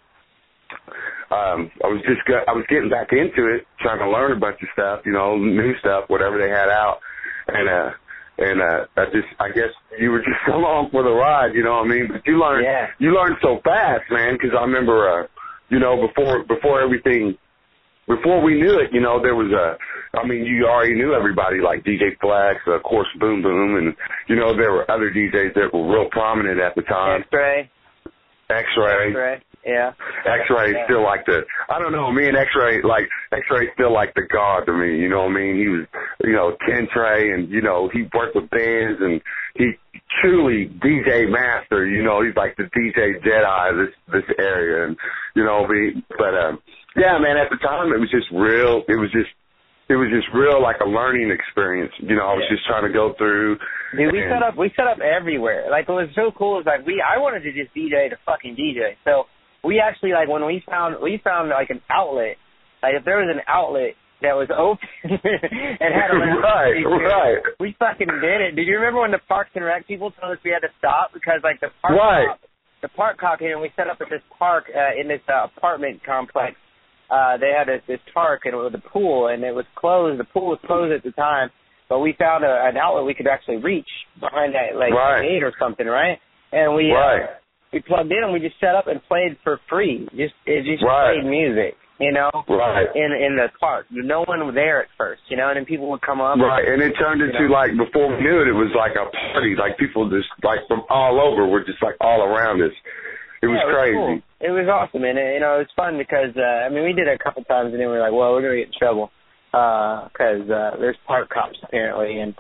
um, 1.31 1.71
I 1.83 1.89
was 1.89 2.03
just 2.07 2.25
got, 2.27 2.49
I 2.49 2.53
was 2.53 2.65
getting 2.69 2.91
back 2.91 3.13
into 3.13 3.47
it, 3.55 3.67
trying 3.81 3.99
to 4.01 4.11
learn 4.11 4.33
a 4.33 4.41
bunch 4.41 4.59
of 4.63 4.69
stuff, 4.73 5.01
you 5.07 5.13
know, 5.13 5.37
new 5.37 5.77
stuff, 5.79 6.05
whatever 6.09 6.39
they 6.39 6.51
had 6.51 6.69
out. 6.69 6.99
And 7.49 7.69
uh, 7.69 7.91
and 8.39 8.61
uh, 8.61 8.87
I 8.97 9.05
just 9.07 9.29
I 9.39 9.49
guess 9.51 9.71
you 9.99 10.11
were 10.11 10.19
just 10.27 10.49
along 10.53 10.91
for 10.91 11.03
the 11.03 11.11
ride, 11.13 11.55
you 11.55 11.63
know 11.63 11.77
what 11.79 11.87
I 11.87 11.89
mean? 11.89 12.09
But 12.11 12.27
you 12.27 12.39
learned 12.39 12.65
Yeah. 12.65 12.87
you 12.99 13.15
learned 13.15 13.37
so 13.43 13.61
fast, 13.65 14.03
man. 14.11 14.35
Because 14.35 14.57
I 14.59 14.63
remember, 14.63 15.09
uh, 15.09 15.27
you 15.71 15.79
know, 15.79 16.07
before 16.07 16.45
before 16.45 16.81
everything 16.81 17.37
before 18.07 18.43
we 18.43 18.61
knew 18.61 18.79
it, 18.79 18.93
you 18.93 19.01
know, 19.01 19.21
there 19.23 19.35
was 19.35 19.51
a, 19.53 20.19
I 20.19 20.27
mean, 20.27 20.45
you 20.45 20.67
already 20.67 20.95
knew 20.95 21.15
everybody 21.15 21.61
like 21.61 21.85
DJ 21.85 22.19
Flex, 22.21 22.61
of 22.67 22.83
course, 22.83 23.09
Boom 23.19 23.43
Boom, 23.43 23.77
and, 23.77 23.95
you 24.29 24.37
know, 24.37 24.55
there 24.57 24.73
were 24.73 24.91
other 24.91 25.11
DJs 25.11 25.55
that 25.55 25.73
were 25.73 25.89
real 25.89 26.09
prominent 26.11 26.61
at 26.61 26.75
the 26.75 26.83
time. 26.83 27.23
X-ray, 27.23 27.71
X-Ray. 28.51 29.09
X-ray, 29.09 29.43
yeah. 29.67 29.93
X-Ray 30.27 30.71
is 30.71 30.77
Yeah. 30.77 30.85
still 30.85 31.03
like 31.03 31.25
the, 31.27 31.45
I 31.69 31.79
don't 31.79 31.93
know, 31.93 32.11
me 32.13 32.29
and 32.29 32.37
X-Ray, 32.37 32.83
like, 32.83 33.09
X-Ray 33.33 33.71
still 33.75 33.93
like 33.93 34.15
the 34.15 34.23
god 34.23 34.67
to 34.67 34.73
me, 34.73 34.99
you 34.99 35.09
know 35.09 35.23
what 35.25 35.33
I 35.33 35.35
mean? 35.35 35.57
He 35.57 35.69
was, 35.69 35.87
you 36.23 36.33
know, 36.33 36.57
Ken 36.67 36.89
Trey 36.93 37.33
and, 37.33 37.49
you 37.51 37.63
know, 37.63 37.89
he 37.93 38.09
worked 38.15 38.35
with 38.37 38.49
bands 38.51 39.01
and 39.01 39.21
he 39.57 39.73
truly 40.21 40.69
DJ 40.83 41.29
master, 41.31 41.87
you 41.87 42.03
know, 42.03 42.23
he's 42.23 42.37
like 42.37 42.57
the 42.57 42.65
DJ 42.65 43.21
Jedi 43.25 43.71
of 43.71 43.77
this, 43.77 43.95
this 44.13 44.37
area 44.39 44.87
and, 44.87 44.97
you 45.35 45.45
know, 45.45 45.67
be, 45.67 46.03
but, 46.19 46.35
um, 46.35 46.59
yeah, 46.97 47.19
man, 47.19 47.37
at 47.37 47.51
the 47.51 47.57
time 47.57 47.93
it 47.93 47.99
was 47.99 48.11
just 48.11 48.27
real, 48.33 48.83
it 48.89 48.97
was 48.97 49.11
just, 49.13 49.31
it 49.89 49.97
was 49.97 50.09
just 50.09 50.27
real 50.33 50.63
like 50.63 50.81
a 50.81 50.89
learning 50.89 51.31
experience, 51.31 51.93
you 51.99 52.17
know, 52.17 52.25
I 52.25 52.35
was 52.35 52.45
Yeah. 52.49 52.57
just 52.57 52.67
trying 52.67 52.85
to 52.85 52.93
go 52.93 53.13
through. 53.19 53.59
Dude, 53.97 54.13
we 54.13 54.21
set 54.23 54.43
up 54.43 54.57
we 54.57 54.73
set 54.75 54.87
up 54.87 54.99
everywhere. 55.01 55.69
Like 55.71 55.87
what 55.89 55.97
was 56.07 56.15
so 56.15 56.33
cool 56.33 56.59
is 56.59 56.65
like 56.67 56.87
we 56.87 57.03
I 57.05 57.19
wanted 57.19 57.43
to 57.43 57.53
just 57.53 57.75
DJ 57.77 58.09
to 58.11 58.17
fucking 58.25 58.57
DJ. 58.57 58.97
So 59.05 59.27
we 59.65 59.81
actually 59.81 60.13
like 60.13 60.29
when 60.29 60.45
we 60.47 60.63
found 60.69 60.97
we 61.03 61.21
found 61.23 61.49
like 61.51 61.71
an 61.71 61.81
outlet, 61.91 62.37
like 62.83 62.95
if 62.95 63.05
there 63.05 63.19
was 63.19 63.31
an 63.35 63.43
outlet 63.49 63.95
that 64.23 64.35
was 64.37 64.49
open 64.53 64.89
and 65.05 65.91
had 65.93 66.09
a 66.11 66.17
Right, 66.17 66.81
right. 66.85 67.39
We 67.61 67.75
fucking 67.79 68.09
did 68.09 68.41
it. 68.41 68.57
Did 68.57 68.67
you 68.67 68.77
remember 68.77 69.01
when 69.01 69.11
the 69.11 69.21
Parks 69.29 69.51
and 69.55 69.65
Rec 69.65 69.87
people 69.87 70.13
told 70.13 70.33
us 70.33 70.39
we 70.45 70.51
had 70.51 70.61
to 70.61 70.73
stop 70.79 71.13
because 71.13 71.41
like 71.43 71.61
the 71.61 71.69
park 71.83 71.99
Right. 71.99 72.29
cop, 72.29 72.41
the 72.83 72.89
park 72.89 73.19
cop 73.19 73.39
came 73.39 73.53
and 73.53 73.61
we 73.61 73.71
set 73.77 73.89
up 73.89 73.99
at 74.01 74.09
this 74.11 74.23
park 74.39 74.65
uh, 74.75 74.99
in 74.99 75.09
this 75.09 75.21
uh, 75.29 75.47
apartment 75.57 76.01
complex. 76.05 76.57
Uh, 77.11 77.37
they 77.37 77.53
had 77.53 77.69
this, 77.69 77.83
this 77.87 78.01
park 78.15 78.43
and 78.45 78.55
it 78.55 78.57
was 78.57 78.73
a 78.75 78.89
pool 78.89 79.29
and 79.29 79.45
it 79.45 79.55
was 79.55 79.67
closed. 79.75 80.19
The 80.19 80.25
pool 80.25 80.47
was 80.57 80.59
closed 80.67 80.93
at 80.93 81.03
the 81.03 81.13
time, 81.13 81.51
but 81.89 82.01
we 82.01 82.15
found 82.19 82.45
a, 82.45 82.65
an 82.65 82.77
outlet 82.77 83.05
we 83.05 83.15
could 83.15 83.27
actually 83.29 83.59
reach 83.59 83.89
behind 84.21 84.55
that 84.55 84.77
like 84.79 84.93
Right. 84.93 85.23
gate 85.23 85.43
or 85.43 85.53
something, 85.59 85.87
right? 85.87 86.19
And 86.53 86.75
we 86.75 86.93
Right. 86.93 87.25
uh, 87.25 87.27
we 87.75 87.81
plugged 87.83 88.11
in 88.13 88.23
and 88.23 88.33
we 88.33 88.39
just 88.39 88.59
set 88.61 88.75
up 88.79 88.87
and 88.87 89.03
played 89.11 89.37
for 89.43 89.59
free. 89.69 90.07
Just 90.17 90.35
it 90.47 90.63
just 90.65 90.83
Right. 90.83 91.19
played 91.19 91.27
music, 91.27 91.77
you 91.99 92.13
know, 92.13 92.31
Right. 92.49 92.87
in 92.95 93.11
in 93.13 93.35
the 93.37 93.51
park. 93.59 93.87
No 93.91 94.23
one 94.25 94.47
was 94.47 94.55
there 94.55 94.81
at 94.83 94.89
first, 94.97 95.23
you 95.29 95.37
know, 95.37 95.49
and 95.49 95.57
then 95.59 95.65
people 95.67 95.91
would 95.91 96.01
come 96.03 96.21
up. 96.21 96.39
Right, 96.39 96.67
and 96.67 96.81
it 96.81 96.95
turned 96.97 97.21
into 97.21 97.43
know? 97.43 97.53
like 97.53 97.77
before 97.77 98.09
we 98.09 98.23
knew 98.23 98.41
it, 98.41 98.49
it 98.49 98.55
was 98.55 98.73
like 98.75 98.95
a 98.95 99.07
party. 99.33 99.57
Like 99.57 99.77
people 99.77 100.09
just 100.09 100.31
like 100.43 100.61
from 100.69 100.85
all 100.89 101.21
over 101.21 101.47
were 101.47 101.65
just 101.65 101.83
like 101.83 101.97
all 102.01 102.23
around 102.23 102.63
us. 102.63 102.73
It 103.43 103.49
was 103.49 103.59
yeah, 103.61 103.69
it 103.69 103.75
crazy. 103.75 103.97
Cool. 103.99 104.23
It 104.41 104.51
was 104.51 104.69
awesome, 104.69 105.05
and 105.05 105.19
you 105.19 105.41
know 105.41 105.57
it 105.57 105.69
was 105.69 105.73
fun 105.77 105.99
because 105.99 106.33
uh, 106.37 106.65
I 106.65 106.69
mean 106.71 106.85
we 106.85 106.93
did 106.95 107.09
it 107.09 107.19
a 107.21 107.23
couple 107.23 107.43
times, 107.45 107.73
and 107.73 107.81
then 107.81 107.89
we 107.91 107.95
were 107.95 108.01
like, 108.01 108.13
well, 108.13 108.33
we're 108.33 108.43
gonna 108.43 108.57
get 108.57 108.69
in 108.69 108.79
trouble 108.79 109.11
because 109.51 110.49
uh, 110.51 110.77
there's 110.79 110.97
park 111.07 111.29
cops 111.31 111.59
apparently, 111.63 112.21
and 112.21 112.35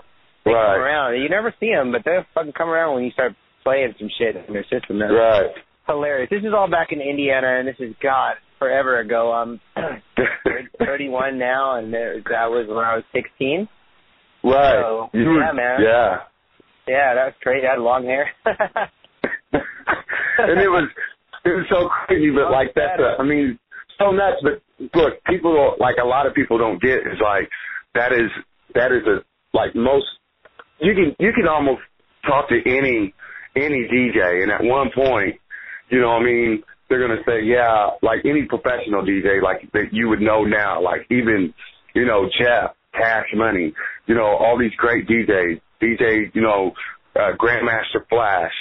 they 0.44 0.50
come 0.50 0.54
Right, 0.54 0.76
around. 0.76 1.20
You 1.20 1.28
never 1.28 1.54
see 1.60 1.70
them, 1.70 1.92
but 1.92 2.02
they'll 2.04 2.24
fucking 2.34 2.52
come 2.52 2.68
around 2.68 2.94
when 2.94 3.04
you 3.04 3.10
start 3.12 3.32
playing 3.64 3.94
some 3.98 4.08
shit 4.18 4.36
in 4.36 4.52
their 4.52 4.64
system. 4.64 4.98
That's 4.98 5.12
right. 5.12 5.50
hilarious. 5.86 6.28
This 6.30 6.40
is 6.42 6.52
all 6.56 6.68
back 6.70 6.88
in 6.92 7.00
Indiana, 7.00 7.58
and 7.58 7.66
this 7.68 7.76
is 7.80 7.94
God 8.02 8.34
forever 8.58 9.00
ago. 9.00 9.32
I'm 9.32 9.60
31 10.78 11.38
now, 11.38 11.76
and 11.78 11.92
there, 11.92 12.16
that 12.30 12.50
was 12.50 12.66
when 12.68 12.78
I 12.84 12.94
was 12.96 13.04
16. 13.12 13.68
right. 14.44 14.74
So, 14.82 15.10
You 15.12 15.28
were- 15.30 15.40
yeah, 15.40 15.52
man. 15.52 15.80
Yeah. 15.82 16.16
Yeah, 16.86 17.14
that 17.14 17.24
was 17.24 17.34
great. 17.42 17.64
I 17.64 17.70
had 17.70 17.78
long 17.78 18.04
hair. 18.04 18.28
and 19.54 20.60
it 20.60 20.68
was 20.68 20.88
it 21.44 21.48
was 21.48 21.66
so 21.70 21.88
crazy, 22.06 22.30
but 22.30 22.50
like 22.50 22.74
that's 22.74 23.00
a, 23.00 23.16
I 23.20 23.24
mean, 23.24 23.58
so 23.98 24.10
nuts. 24.10 24.36
But 24.42 24.60
look, 24.94 25.14
people 25.24 25.76
like 25.78 25.96
a 26.02 26.06
lot 26.06 26.26
of 26.26 26.34
people 26.34 26.58
don't 26.58 26.80
get 26.82 26.98
is 26.98 27.18
like 27.22 27.48
that 27.94 28.12
is 28.12 28.30
that 28.74 28.92
is 28.92 29.06
a 29.06 29.24
like 29.56 29.74
most 29.74 30.04
you 30.78 30.92
can 30.94 31.16
you 31.18 31.32
can 31.32 31.48
almost 31.48 31.80
talk 32.26 32.48
to 32.50 32.60
any 32.66 33.14
any 33.56 33.86
DJ, 33.88 34.42
and 34.42 34.50
at 34.50 34.62
one 34.62 34.90
point, 34.94 35.36
you 35.90 36.00
know, 36.00 36.10
I 36.10 36.22
mean, 36.22 36.62
they're 36.88 37.00
gonna 37.00 37.22
say, 37.26 37.42
yeah, 37.44 37.90
like 38.02 38.20
any 38.24 38.42
professional 38.42 39.02
DJ, 39.02 39.42
like 39.42 39.70
that 39.72 39.92
you 39.92 40.08
would 40.08 40.20
know 40.20 40.44
now, 40.44 40.82
like 40.82 41.06
even 41.10 41.54
you 41.94 42.04
know 42.04 42.28
Jeff, 42.38 42.74
Cash 42.92 43.26
Money, 43.34 43.74
you 44.06 44.14
know, 44.14 44.26
all 44.26 44.58
these 44.58 44.74
great 44.76 45.06
DJs, 45.08 45.60
DJ, 45.80 46.34
you 46.34 46.42
know, 46.42 46.72
uh, 47.16 47.32
Grandmaster 47.38 48.06
Flash, 48.08 48.52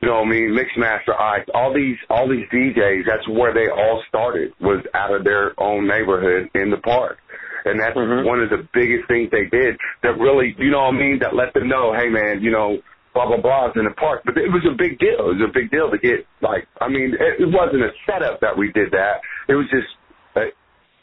you 0.00 0.08
know 0.08 0.16
what 0.16 0.26
I 0.26 0.30
mean, 0.30 0.58
Mixmaster 0.58 1.18
Ice, 1.18 1.46
all 1.54 1.72
these 1.72 1.96
all 2.10 2.28
these 2.28 2.46
DJs, 2.52 3.02
that's 3.06 3.26
where 3.28 3.54
they 3.54 3.70
all 3.70 4.02
started 4.08 4.52
was 4.60 4.84
out 4.94 5.14
of 5.14 5.24
their 5.24 5.58
own 5.60 5.86
neighborhood 5.86 6.50
in 6.54 6.70
the 6.70 6.76
park. 6.78 7.18
And 7.64 7.78
that's 7.78 7.96
Mhm. 7.96 8.24
one 8.24 8.40
of 8.42 8.50
the 8.50 8.66
biggest 8.74 9.06
things 9.06 9.30
they 9.30 9.44
did 9.44 9.78
that 10.02 10.18
really, 10.18 10.56
you 10.58 10.70
know 10.70 10.80
what 10.80 10.94
I 10.94 10.98
mean, 10.98 11.20
that 11.20 11.36
let 11.36 11.54
them 11.54 11.68
know, 11.68 11.92
hey 11.92 12.08
man, 12.08 12.42
you 12.42 12.50
know, 12.50 12.82
blah 13.14 13.26
blah 13.26 13.40
blah 13.40 13.70
in 13.76 13.84
the 13.84 13.94
park. 13.96 14.22
But 14.24 14.36
it 14.38 14.48
was 14.48 14.64
a 14.68 14.76
big 14.76 14.98
deal. 14.98 15.30
It 15.30 15.38
was 15.38 15.44
a 15.48 15.52
big 15.52 15.70
deal 15.70 15.90
to 15.90 15.98
get 15.98 16.26
like 16.40 16.66
I 16.80 16.88
mean, 16.88 17.14
it, 17.18 17.40
it 17.42 17.48
wasn't 17.52 17.82
a 17.82 17.90
setup 18.06 18.40
that 18.40 18.56
we 18.56 18.72
did 18.72 18.90
that. 18.92 19.20
It 19.48 19.54
was 19.54 19.66
just 19.70 19.88
a 20.36 20.50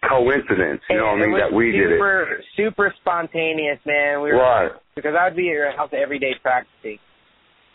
coincidence, 0.08 0.82
you 0.90 0.98
know 0.98 1.12
what 1.12 1.22
I 1.22 1.26
mean, 1.28 1.38
that 1.38 1.52
we 1.54 1.72
did 1.72 1.92
it. 1.92 2.00
super, 2.00 2.42
super 2.56 2.94
spontaneous, 3.02 3.80
man. 3.86 4.22
We 4.22 4.32
were 4.32 4.40
Right. 4.40 4.72
because 4.96 5.14
I'd 5.14 5.36
be 5.36 5.50
at 5.50 5.54
your 5.54 5.72
house 5.76 5.92
every 5.92 6.20
day 6.20 6.34
practicing, 6.42 7.00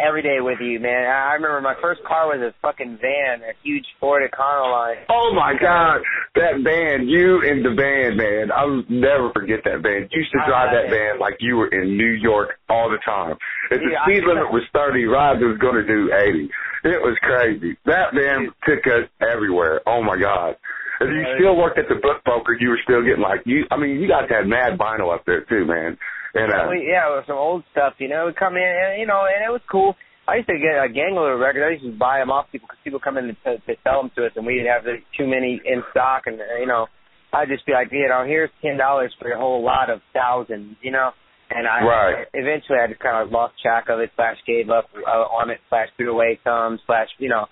every 0.00 0.22
day 0.22 0.38
with 0.40 0.58
you, 0.60 0.80
man. 0.80 1.06
I 1.06 1.30
I 1.30 1.34
remember 1.34 1.60
my 1.60 1.74
first 1.80 2.02
car 2.04 2.26
was 2.28 2.40
a 2.40 2.54
fucking 2.62 2.98
van, 3.00 3.42
a 3.42 3.52
huge 3.62 3.84
Ford 4.00 4.22
Econoline. 4.28 5.02
Oh 5.08 5.32
my 5.34 5.54
God, 5.60 6.00
that 6.36 6.60
van, 6.62 7.08
you 7.08 7.42
and 7.42 7.64
the 7.64 7.74
van, 7.74 8.16
man. 8.16 8.52
I'll 8.54 8.82
never 8.88 9.30
forget 9.32 9.60
that 9.64 9.82
van. 9.82 10.08
You 10.10 10.20
used 10.20 10.32
to 10.32 10.42
drive 10.46 10.70
that 10.72 10.86
it. 10.86 10.90
van 10.90 11.18
like 11.18 11.36
you 11.40 11.56
were 11.56 11.68
in 11.68 11.96
New 11.96 12.12
York 12.20 12.50
all 12.68 12.90
the 12.90 12.98
time. 13.04 13.36
If 13.70 13.80
the 13.80 13.96
I- 13.96 14.04
speed 14.06 14.24
limit 14.26 14.52
was 14.52 14.62
30, 14.74 15.04
Rod 15.06 15.40
was 15.40 15.58
going 15.58 15.76
to 15.76 15.86
do 15.86 16.12
80. 16.12 16.50
It 16.84 17.00
was 17.00 17.16
crazy. 17.22 17.76
That 17.86 18.12
van 18.14 18.48
took 18.68 18.86
us 18.86 19.08
everywhere. 19.20 19.80
Oh 19.86 20.02
my 20.02 20.18
God. 20.18 20.56
If 21.00 21.10
you 21.10 21.24
still 21.40 21.56
worked 21.56 21.78
at 21.78 21.88
the 21.88 21.96
book 21.96 22.22
broker, 22.24 22.56
you 22.60 22.68
were 22.68 22.78
still 22.84 23.02
getting 23.02 23.20
like 23.22 23.40
you. 23.44 23.64
I 23.70 23.76
mean, 23.76 24.00
you 24.00 24.08
guys 24.08 24.28
had 24.30 24.46
mad 24.46 24.78
vinyl 24.78 25.12
up 25.12 25.24
there 25.26 25.40
too, 25.44 25.64
man. 25.66 25.98
And 26.35 26.50
uh, 26.53 26.67
We, 26.69 26.87
yeah, 26.91 27.07
it 27.07 27.14
was 27.14 27.25
some 27.26 27.37
old 27.38 27.62
stuff, 27.73 27.95
you 27.99 28.09
know. 28.09 28.26
We'd 28.26 28.37
come 28.37 28.57
in, 28.57 28.62
and, 28.62 29.00
you 29.00 29.07
know, 29.07 29.23
and 29.26 29.45
it 29.45 29.50
was 29.53 29.62
cool. 29.71 29.95
I 30.26 30.37
used 30.37 30.49
to 30.49 30.59
get 30.59 30.81
a 30.83 30.88
gangler 30.88 31.35
of 31.35 31.41
records. 31.41 31.64
I 31.64 31.73
used 31.76 31.85
to 31.85 31.99
buy 31.99 32.19
them 32.19 32.31
off 32.31 32.47
people 32.50 32.67
because 32.67 32.81
people 32.83 32.99
come 33.00 33.19
in 33.19 33.37
to, 33.45 33.59
to 33.59 33.73
sell 33.85 34.00
them 34.03 34.11
to 34.17 34.26
us, 34.26 34.33
and 34.37 34.47
we 34.47 34.55
didn't 34.57 34.73
have 34.73 34.85
too 35.17 35.26
many 35.29 35.61
in 35.64 35.85
stock. 35.91 36.25
And 36.26 36.41
you 36.59 36.67
know, 36.67 36.87
I'd 37.33 37.49
just 37.49 37.67
be 37.67 37.73
like, 37.73 37.88
you 37.93 38.09
know, 38.09 38.25
here's 38.26 38.50
ten 38.62 38.79
dollars 38.79 39.14
for 39.21 39.31
a 39.31 39.38
whole 39.38 39.62
lot 39.62 39.91
of 39.91 40.00
thousands, 40.12 40.76
you 40.81 40.91
know. 40.93 41.11
And 41.50 41.69
I 41.69 41.85
Right. 41.85 42.26
eventually 42.33 42.79
I 42.83 42.88
just 42.88 43.00
kind 43.00 43.21
of 43.21 43.31
lost 43.31 43.61
track 43.61 43.91
of 43.91 44.00
it, 44.00 44.11
slash 44.17 44.38
gave 44.47 44.71
up 44.71 44.88
uh, 44.97 45.29
on 45.29 45.50
it, 45.50 45.61
slash 45.69 45.88
threw 45.99 46.11
away 46.11 46.41
some, 46.43 46.81
slash 46.87 47.09
you 47.19 47.29
know, 47.29 47.45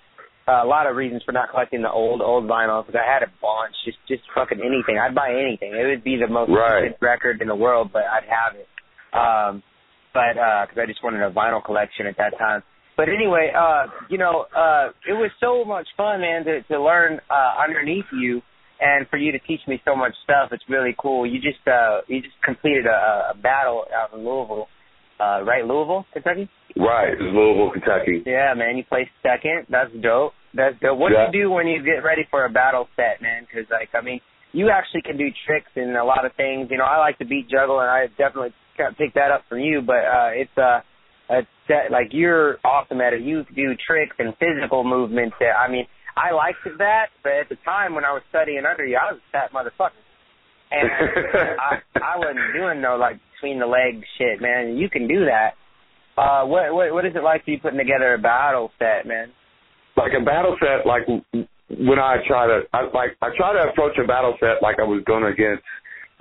uh, 0.48 0.64
a 0.64 0.66
lot 0.66 0.86
of 0.88 0.96
reasons 0.96 1.22
for 1.24 1.32
not 1.32 1.50
collecting 1.50 1.82
the 1.82 1.90
old 1.92 2.22
old 2.22 2.48
vinyl 2.48 2.84
because 2.86 2.98
I 2.98 3.04
had 3.04 3.22
a 3.22 3.30
bunch, 3.42 3.76
just 3.84 3.98
just 4.08 4.22
fucking 4.34 4.60
anything. 4.64 4.96
I'd 4.98 5.14
buy 5.14 5.28
anything. 5.28 5.76
It 5.76 5.86
would 5.86 6.02
be 6.02 6.16
the 6.16 6.26
most 6.32 6.50
Right. 6.50 6.96
record 7.02 7.42
in 7.42 7.48
the 7.48 7.54
world, 7.54 7.90
but 7.92 8.04
I'd 8.04 8.24
have 8.24 8.56
it. 8.56 8.66
Um, 9.12 9.62
but 10.14 10.34
because 10.34 10.78
I 10.78 10.86
just 10.86 11.02
wanted 11.02 11.22
a 11.22 11.30
vinyl 11.30 11.64
collection 11.64 12.06
at 12.06 12.16
that 12.18 12.36
time. 12.38 12.62
But 12.96 13.08
anyway, 13.08 13.50
uh, 13.56 13.86
you 14.10 14.18
know, 14.18 14.44
uh, 14.54 14.92
it 15.08 15.14
was 15.14 15.30
so 15.40 15.64
much 15.64 15.86
fun, 15.96 16.20
man, 16.20 16.44
to 16.44 16.62
to 16.62 16.82
learn 16.82 17.20
uh, 17.30 17.54
underneath 17.62 18.04
you, 18.12 18.42
and 18.80 19.08
for 19.08 19.16
you 19.16 19.32
to 19.32 19.38
teach 19.40 19.60
me 19.66 19.80
so 19.84 19.96
much 19.96 20.12
stuff. 20.24 20.50
It's 20.52 20.64
really 20.68 20.94
cool. 20.98 21.26
You 21.26 21.40
just 21.40 21.66
uh, 21.66 22.02
you 22.08 22.20
just 22.20 22.34
completed 22.44 22.86
a, 22.86 23.30
a 23.32 23.34
battle 23.40 23.84
out 23.94 24.12
in 24.12 24.24
Louisville 24.24 24.68
uh, 25.22 25.42
right, 25.44 25.64
Louisville, 25.64 26.04
Kentucky. 26.12 26.48
Right, 26.76 27.12
it's 27.12 27.22
Louisville, 27.22 27.70
Kentucky. 27.70 28.22
Yeah, 28.26 28.54
man, 28.56 28.76
you 28.76 28.84
placed 28.84 29.10
second. 29.22 29.66
That's 29.70 29.92
dope. 30.02 30.32
That's 30.54 30.74
dope. 30.80 30.98
What 30.98 31.12
Yeah. 31.12 31.30
do 31.30 31.38
you 31.38 31.44
do 31.44 31.50
when 31.50 31.66
you 31.66 31.82
get 31.82 32.02
ready 32.02 32.26
for 32.30 32.44
a 32.44 32.50
battle 32.50 32.88
set, 32.96 33.22
man? 33.22 33.46
Because 33.46 33.70
like, 33.70 33.90
I 33.94 34.00
mean, 34.00 34.20
you 34.52 34.70
actually 34.70 35.02
can 35.02 35.16
do 35.16 35.28
tricks 35.46 35.70
and 35.76 35.96
a 35.96 36.04
lot 36.04 36.24
of 36.24 36.32
things. 36.34 36.68
You 36.70 36.78
know, 36.78 36.84
I 36.84 36.98
like 36.98 37.18
to 37.18 37.24
beat 37.24 37.48
juggle, 37.48 37.80
and 37.80 37.88
I 37.90 38.06
definitely 38.18 38.52
can't 38.76 38.96
pick 38.96 39.14
that 39.14 39.30
up 39.30 39.44
from 39.48 39.60
you. 39.60 39.82
But 39.82 40.04
uh, 40.04 40.30
it's 40.34 40.58
uh, 40.58 40.80
a 41.30 41.46
set 41.66 41.90
like 41.90 42.08
you're 42.12 42.58
awesome 42.64 43.00
at 43.00 43.12
it. 43.12 43.22
You 43.22 43.44
do 43.54 43.74
tricks 43.86 44.16
and 44.18 44.34
physical 44.38 44.84
movements. 44.84 45.36
That 45.40 45.56
I 45.58 45.70
mean, 45.70 45.86
I 46.16 46.32
liked 46.32 46.64
that, 46.78 47.06
but 47.22 47.32
at 47.32 47.48
the 47.48 47.56
time 47.64 47.94
when 47.94 48.04
I 48.04 48.12
was 48.12 48.22
studying 48.28 48.64
under 48.68 48.84
you, 48.84 48.96
I 48.96 49.12
was 49.12 49.20
a 49.20 49.32
fat 49.32 49.52
motherfucker. 49.52 49.98
And 50.70 50.88
I 51.60 51.78
I 51.98 52.18
wasn't 52.18 52.52
doing 52.54 52.80
no 52.80 52.96
like 52.96 53.20
between 53.34 53.58
the 53.58 53.66
legs 53.66 54.04
shit, 54.18 54.40
man. 54.40 54.76
You 54.76 54.88
can 54.88 55.08
do 55.08 55.26
that. 55.26 55.54
Uh, 56.16 56.44
what 56.44 56.72
what 56.74 56.92
what 56.92 57.06
is 57.06 57.12
it 57.14 57.22
like 57.22 57.40
to 57.42 57.52
be 57.52 57.56
putting 57.56 57.78
together 57.78 58.14
a 58.14 58.18
battle 58.18 58.70
set, 58.78 59.06
man? 59.06 59.32
like 59.96 60.12
a 60.18 60.24
battle 60.24 60.56
set, 60.60 60.86
like 60.86 61.06
when 61.68 61.98
I 61.98 62.16
try 62.26 62.46
to, 62.46 62.62
I, 62.72 62.82
like 62.94 63.16
I 63.20 63.28
try 63.36 63.52
to 63.52 63.70
approach 63.70 63.96
a 64.02 64.06
battle 64.06 64.34
set 64.40 64.62
like 64.62 64.76
I 64.78 64.84
was 64.84 65.02
going 65.04 65.24
against, 65.24 65.62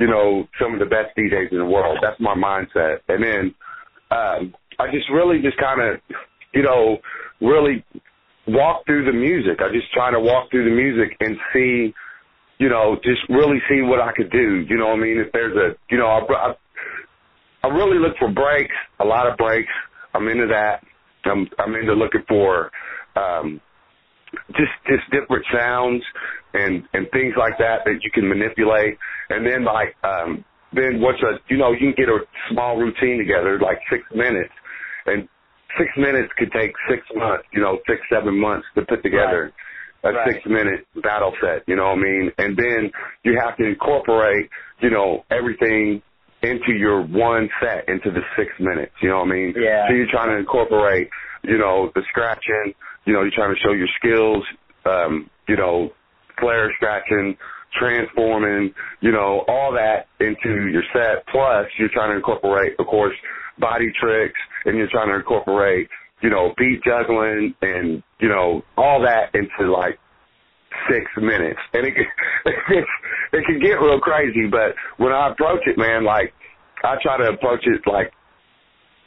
you 0.01 0.07
know, 0.07 0.47
some 0.59 0.73
of 0.73 0.79
the 0.79 0.87
best 0.87 1.15
DJs 1.15 1.51
in 1.51 1.59
the 1.59 1.65
world. 1.65 1.99
That's 2.01 2.19
my 2.19 2.33
mindset. 2.33 3.01
And 3.07 3.23
then 3.23 3.55
um, 4.09 4.55
I 4.79 4.89
just 4.91 5.07
really 5.13 5.39
just 5.43 5.57
kind 5.57 5.79
of, 5.79 6.01
you 6.55 6.63
know, 6.63 6.97
really 7.39 7.85
walk 8.47 8.83
through 8.87 9.05
the 9.05 9.13
music. 9.13 9.59
I 9.59 9.71
just 9.71 9.93
try 9.93 10.09
to 10.09 10.19
walk 10.19 10.49
through 10.49 10.65
the 10.67 10.75
music 10.75 11.15
and 11.19 11.37
see, 11.53 11.93
you 12.57 12.67
know, 12.67 12.97
just 13.03 13.21
really 13.29 13.59
see 13.69 13.83
what 13.83 14.01
I 14.01 14.11
could 14.11 14.31
do. 14.31 14.65
You 14.67 14.75
know 14.75 14.87
what 14.87 14.97
I 14.97 15.01
mean? 15.01 15.19
If 15.19 15.31
there's 15.33 15.55
a, 15.55 15.77
you 15.91 15.99
know, 15.99 16.07
I, 16.07 16.19
I, 16.33 16.53
I 17.63 17.67
really 17.67 17.99
look 17.99 18.17
for 18.17 18.31
breaks, 18.31 18.73
a 18.99 19.05
lot 19.05 19.29
of 19.29 19.37
breaks. 19.37 19.71
I'm 20.15 20.27
into 20.27 20.47
that. 20.47 20.81
I'm 21.25 21.47
I'm 21.59 21.75
into 21.75 21.93
looking 21.93 22.23
for 22.27 22.71
um 23.15 23.61
just 24.55 24.71
just 24.87 25.03
different 25.11 25.45
sounds 25.53 26.03
and 26.53 26.83
and 26.93 27.07
things 27.11 27.33
like 27.37 27.57
that 27.59 27.81
that 27.85 27.99
you 28.03 28.11
can 28.11 28.27
manipulate. 28.27 28.97
And 29.29 29.45
then 29.45 29.63
like 29.63 29.95
um 30.03 30.43
then 30.73 31.01
once 31.01 31.19
a 31.21 31.39
you 31.49 31.57
know 31.57 31.71
you 31.71 31.79
can 31.79 31.93
get 31.97 32.09
a 32.09 32.19
small 32.49 32.77
routine 32.77 33.17
together 33.17 33.59
like 33.59 33.79
six 33.89 34.03
minutes, 34.15 34.53
and 35.05 35.27
six 35.77 35.89
minutes 35.97 36.31
could 36.37 36.51
take 36.51 36.71
six 36.89 37.01
months, 37.15 37.43
you 37.53 37.61
know, 37.61 37.79
six 37.87 38.01
seven 38.11 38.39
months 38.39 38.67
to 38.75 38.81
put 38.85 39.03
together. 39.03 39.53
A 40.03 40.11
Right. 40.11 40.33
six 40.33 40.43
minute 40.47 40.87
battle 41.03 41.31
set, 41.39 41.61
you 41.67 41.75
know 41.75 41.89
what 41.89 41.99
I 41.99 42.01
mean? 42.01 42.31
And 42.39 42.57
then 42.57 42.91
you 43.23 43.37
have 43.39 43.55
to 43.57 43.63
incorporate, 43.63 44.49
you 44.79 44.89
know, 44.89 45.23
everything 45.29 46.01
into 46.41 46.73
your 46.73 47.03
one 47.03 47.47
set 47.61 47.87
into 47.87 48.09
the 48.09 48.21
six 48.35 48.49
minutes, 48.59 48.93
you 49.01 49.09
know 49.09 49.19
what 49.19 49.27
I 49.27 49.31
mean? 49.31 49.53
Yeah. 49.55 49.87
So 49.87 49.93
you're 49.93 50.09
trying 50.09 50.29
to 50.29 50.37
incorporate, 50.37 51.07
you 51.43 51.59
know, 51.59 51.91
the 51.93 52.01
scratching, 52.09 52.73
you 53.05 53.13
know, 53.13 53.21
you're 53.21 53.31
trying 53.33 53.53
to 53.53 53.59
show 53.61 53.73
your 53.73 53.87
skills, 53.97 54.43
um, 54.85 55.29
you 55.47 55.55
know, 55.55 55.89
flare 56.39 56.71
scratching, 56.75 57.37
transforming, 57.77 58.73
you 59.01 59.11
know, 59.11 59.43
all 59.47 59.71
that 59.73 60.07
into 60.19 60.69
your 60.69 60.83
set. 60.93 61.25
Plus, 61.31 61.65
you're 61.79 61.89
trying 61.93 62.11
to 62.11 62.17
incorporate, 62.17 62.73
of 62.79 62.87
course, 62.87 63.15
body 63.59 63.91
tricks, 63.99 64.39
and 64.65 64.77
you're 64.77 64.89
trying 64.89 65.09
to 65.09 65.15
incorporate, 65.15 65.87
you 66.21 66.29
know, 66.29 66.53
beat 66.57 66.81
juggling, 66.83 67.53
and 67.61 68.03
you 68.19 68.29
know, 68.29 68.61
all 68.77 69.01
that 69.01 69.33
into 69.33 69.71
like 69.71 69.97
six 70.89 71.05
minutes. 71.17 71.59
And 71.73 71.87
it 71.87 71.95
can, 71.95 72.05
it, 72.45 72.85
it 73.33 73.45
can 73.45 73.59
get 73.59 73.81
real 73.81 73.99
crazy, 73.99 74.47
but 74.49 74.75
when 74.97 75.11
I 75.11 75.31
approach 75.31 75.61
it, 75.65 75.77
man, 75.77 76.03
like 76.03 76.33
I 76.83 76.95
try 77.01 77.17
to 77.17 77.31
approach 77.31 77.65
it 77.65 77.81
like 77.89 78.11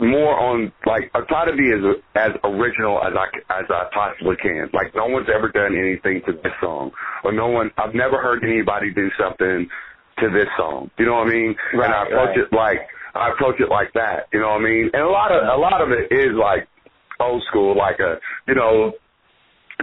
more 0.01 0.39
on 0.39 0.73
like 0.87 1.11
I 1.15 1.21
try 1.29 1.47
to 1.47 1.57
be 1.57 1.71
as 1.71 1.83
as 2.15 2.31
original 2.43 2.99
as 3.03 3.13
I 3.15 3.27
as 3.61 3.67
I 3.71 3.85
possibly 3.95 4.37
can. 4.37 4.69
Like 4.73 4.95
no 4.95 5.07
one's 5.07 5.29
ever 5.35 5.49
done 5.49 5.77
anything 5.77 6.23
to 6.27 6.33
this 6.43 6.53
song, 6.61 6.91
or 7.23 7.33
no 7.33 7.49
one 7.49 7.71
I've 7.79 7.95
never 7.95 8.21
heard 8.21 8.43
anybody 8.45 8.93
do 8.93 9.09
something 9.19 9.69
to 10.19 10.31
this 10.31 10.49
song. 10.57 10.91
You 10.99 11.07
know 11.07 11.15
what 11.15 11.29
I 11.29 11.33
mean? 11.33 11.55
Right, 11.75 11.87
and 11.87 11.95
I 11.95 12.03
approach 12.07 12.37
right. 12.37 12.47
it 12.51 12.57
like 12.57 12.89
I 13.15 13.31
approach 13.31 13.61
it 13.61 13.69
like 13.71 13.93
that. 13.95 14.27
You 14.33 14.41
know 14.41 14.49
what 14.49 14.61
I 14.61 14.65
mean? 14.65 14.91
And 14.93 15.03
a 15.03 15.09
lot 15.11 15.31
of 15.31 15.43
a 15.43 15.61
lot 15.61 15.81
of 15.81 15.91
it 15.91 16.13
is 16.13 16.35
like 16.35 16.67
old 17.21 17.43
school, 17.49 17.77
like 17.77 18.01
a 18.01 18.19
you 18.49 18.55
know 18.55 18.93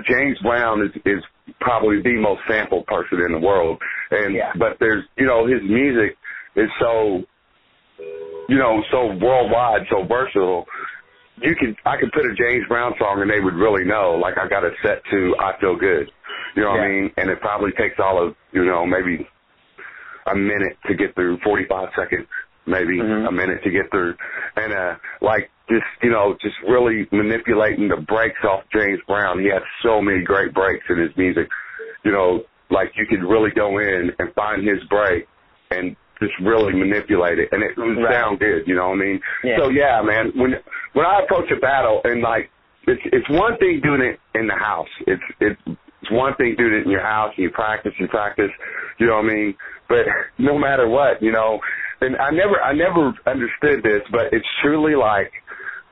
James 0.07 0.37
Brown 0.43 0.81
is 0.83 0.91
is 1.05 1.23
probably 1.59 2.01
the 2.01 2.17
most 2.19 2.41
sampled 2.49 2.85
person 2.87 3.21
in 3.25 3.31
the 3.31 3.39
world, 3.39 3.81
and 4.11 4.35
Yeah. 4.35 4.51
but 4.57 4.77
there's 4.79 5.03
you 5.17 5.25
know 5.25 5.45
his 5.47 5.61
music 5.63 6.17
is 6.55 6.69
so 6.79 7.23
you 8.51 8.57
know 8.57 8.83
so 8.91 9.07
worldwide, 9.15 9.87
so 9.89 10.03
versatile. 10.03 10.65
You 11.41 11.55
could 11.55 11.75
I 11.85 11.95
could 11.97 12.11
put 12.11 12.25
a 12.25 12.35
James 12.35 12.67
Brown 12.67 12.93
song 12.99 13.21
and 13.21 13.31
they 13.31 13.39
would 13.39 13.55
really 13.55 13.85
know. 13.85 14.19
Like 14.21 14.37
I 14.37 14.47
got 14.49 14.65
it 14.65 14.73
set 14.83 15.01
to 15.09 15.35
I 15.39 15.57
feel 15.59 15.77
good, 15.77 16.11
you 16.55 16.63
know 16.63 16.71
what 16.71 16.81
I 16.81 16.89
mean? 16.89 17.11
And 17.15 17.29
it 17.29 17.39
probably 17.39 17.71
takes 17.71 17.95
all 17.97 18.21
of 18.21 18.35
you 18.51 18.65
know 18.65 18.85
maybe 18.85 19.25
a 20.27 20.35
minute 20.35 20.77
to 20.87 20.95
get 20.95 21.15
through, 21.15 21.39
45 21.43 21.89
seconds, 21.95 22.27
maybe 22.65 22.99
Mhm. 22.99 23.27
a 23.27 23.31
minute 23.31 23.63
to 23.63 23.71
get 23.71 23.89
through. 23.89 24.13
And, 24.55 24.71
uh, 24.71 24.95
like, 25.19 25.49
just, 25.67 25.87
you 26.03 26.11
know, 26.11 26.37
just 26.39 26.55
really 26.61 27.07
manipulating 27.11 27.87
the 27.87 27.97
breaks 27.97 28.43
off 28.43 28.63
James 28.71 28.99
Brown. 29.07 29.39
He 29.39 29.47
has 29.47 29.63
so 29.81 29.99
many 29.99 30.21
great 30.21 30.53
breaks 30.53 30.85
in 30.89 30.97
his 30.99 31.15
music. 31.17 31.49
You 32.03 32.11
know, 32.11 32.43
like 32.69 32.91
you 32.95 33.07
could 33.07 33.23
really 33.23 33.49
go 33.49 33.79
in 33.79 34.13
and 34.19 34.33
find 34.35 34.63
his 34.63 34.83
break 34.85 35.27
and 35.71 35.95
just 36.21 36.33
really 36.41 36.73
manipulate 36.73 37.39
it. 37.39 37.49
And 37.51 37.63
it 37.63 37.75
would 37.77 37.97
Right. 37.97 38.13
sound 38.13 38.39
good, 38.39 38.67
you 38.67 38.75
know 38.75 38.89
what 38.89 39.01
I 39.01 39.03
mean? 39.03 39.21
Yeah. 39.43 39.57
So 39.57 39.69
yeah, 39.69 40.01
man, 40.01 40.31
when, 40.35 40.53
when 40.93 41.05
I 41.05 41.21
approach 41.23 41.49
a 41.51 41.59
battle 41.59 42.01
and 42.03 42.21
like, 42.21 42.49
it's, 42.87 43.01
it's 43.05 43.29
one 43.29 43.57
thing 43.57 43.81
doing 43.83 44.01
it 44.01 44.19
in 44.37 44.47
the 44.47 44.55
house. 44.55 44.89
It's, 45.07 45.21
it's, 45.39 45.59
it's 45.67 46.11
one 46.11 46.35
thing 46.35 46.55
doing 46.57 46.73
it 46.73 46.85
in 46.85 46.91
your 46.91 47.03
house 47.03 47.33
and 47.35 47.43
you 47.43 47.49
practice 47.51 47.93
and 47.99 48.09
practice, 48.09 48.49
you 48.99 49.05
know 49.07 49.17
what 49.17 49.25
I 49.25 49.33
mean? 49.33 49.55
But 49.89 50.05
no 50.37 50.57
matter 50.57 50.87
what, 50.87 51.21
you 51.21 51.31
know, 51.31 51.59
and 52.01 52.15
I 52.17 52.31
never, 52.31 52.59
I 52.61 52.73
never 52.73 53.13
understood 53.27 53.83
this, 53.83 54.01
but 54.11 54.31
it's 54.31 54.47
truly 54.63 54.95
like, 54.95 55.31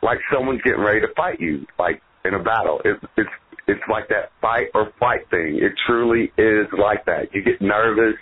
like 0.02 0.20
someone's 0.34 0.62
getting 0.64 0.82
ready 0.82 1.02
to 1.02 1.08
fight 1.16 1.40
you, 1.40 1.66
like 1.78 2.02
in 2.26 2.34
a 2.34 2.40
battle. 2.42 2.82
It's, 2.86 3.04
it's, 3.18 3.30
it's 3.68 3.82
like 3.92 4.08
that 4.10 4.32
fight 4.42 4.68
or 4.74 4.92
flight 4.98 5.30
thing. 5.30 5.60
It 5.62 5.74
truly 5.86 6.32
is 6.38 6.66
like 6.74 7.06
that. 7.06 7.34
You 7.34 7.44
get 7.44 7.62
nervous, 7.62 8.16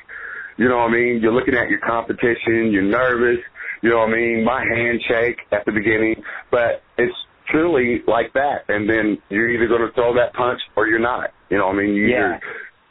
you 0.58 0.68
know 0.68 0.78
what 0.78 0.90
I 0.90 0.92
mean? 0.92 1.20
You're 1.22 1.34
looking 1.34 1.56
at 1.56 1.70
your 1.70 1.80
competition, 1.80 2.72
you're 2.72 2.82
nervous, 2.84 3.44
you 3.82 3.90
know 3.90 4.00
what 4.00 4.10
I 4.10 4.14
mean? 4.16 4.44
My 4.44 4.64
hand 4.64 5.02
shake 5.08 5.38
at 5.52 5.66
the 5.66 5.72
beginning, 5.72 6.16
but 6.52 6.82
it's 6.98 7.16
truly 7.50 8.02
like 8.08 8.34
that. 8.34 8.66
And 8.68 8.90
then 8.90 9.18
you're 9.30 9.50
either 9.50 9.68
going 9.68 9.88
to 9.88 9.94
throw 9.94 10.14
that 10.16 10.34
punch 10.34 10.60
or 10.76 10.88
you're 10.88 11.00
not. 11.00 11.32
You 11.50 11.58
know 11.58 11.68
what 11.68 11.76
I 11.76 11.80
mean? 11.80 11.96
You 11.96 12.08
Yeah. 12.08 12.18
Either, 12.36 12.42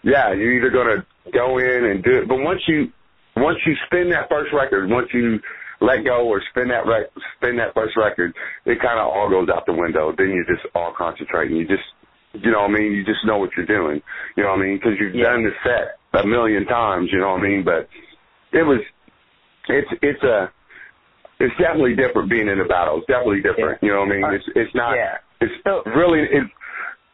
yeah, 0.03 0.33
you're 0.35 0.53
either 0.53 0.71
going 0.71 0.97
to 0.99 1.07
go 1.33 1.59
in 1.59 1.85
and 1.85 2.03
do 2.05 2.19
it. 2.23 2.29
But 2.29 2.39
once 2.39 2.61
you, 2.69 2.91
once 3.37 3.59
you 3.67 3.75
spin 3.87 4.11
that 4.11 4.29
first 4.31 4.53
record, 4.53 4.89
once 4.89 5.09
you 5.13 5.41
let 5.81 6.05
go 6.05 6.27
or 6.29 6.41
spin 6.51 6.69
that 6.69 6.87
rec- 6.87 7.11
spin 7.37 7.57
that 7.57 7.75
first 7.75 7.97
record, 7.97 8.33
it 8.65 8.81
kind 8.81 8.99
of 8.99 9.09
all 9.09 9.29
goes 9.29 9.49
out 9.49 9.67
the 9.67 9.73
window. 9.73 10.15
Then 10.17 10.31
you're 10.31 10.47
just 10.47 10.65
all 10.75 10.95
concentrating. 10.97 11.57
You 11.57 11.67
just, 11.67 11.83
you 12.33 12.51
know 12.53 12.63
what 12.63 12.71
I 12.71 12.75
mean? 12.79 12.93
You 12.93 13.05
just 13.05 13.25
know 13.27 13.39
what 13.39 13.51
you're 13.57 13.67
doing. 13.67 14.01
You 14.37 14.45
know 14.45 14.51
what 14.51 14.61
I 14.61 14.63
mean? 14.63 14.77
Because 14.77 14.95
you've 15.01 15.15
Yeah. 15.15 15.25
done 15.25 15.43
the 15.43 15.51
set 15.65 15.99
a 16.25 16.27
million 16.27 16.65
times. 16.67 17.09
You 17.13 17.21
know 17.21 17.33
what 17.33 17.41
I 17.41 17.49
mean? 17.49 17.65
But 17.65 17.89
it 18.53 18.63
was, 18.63 18.81
it's 19.69 19.89
it's 20.03 20.23
a, 20.23 20.51
it's 21.41 21.55
definitely 21.59 21.95
different 21.97 22.31
being 22.31 22.49
in 22.49 22.61
a 22.61 22.65
battle. 22.65 22.99
It's 22.99 23.07
definitely 23.07 23.43
different. 23.43 23.83
You 23.83 23.93
know 23.93 24.01
what 24.01 24.13
I 24.13 24.17
mean? 24.17 24.25
It's 24.35 24.45
it's 24.55 24.75
not. 24.75 24.95
yeah. 24.97 25.19
It's 25.41 25.53
really 25.95 26.21
it's 26.21 26.51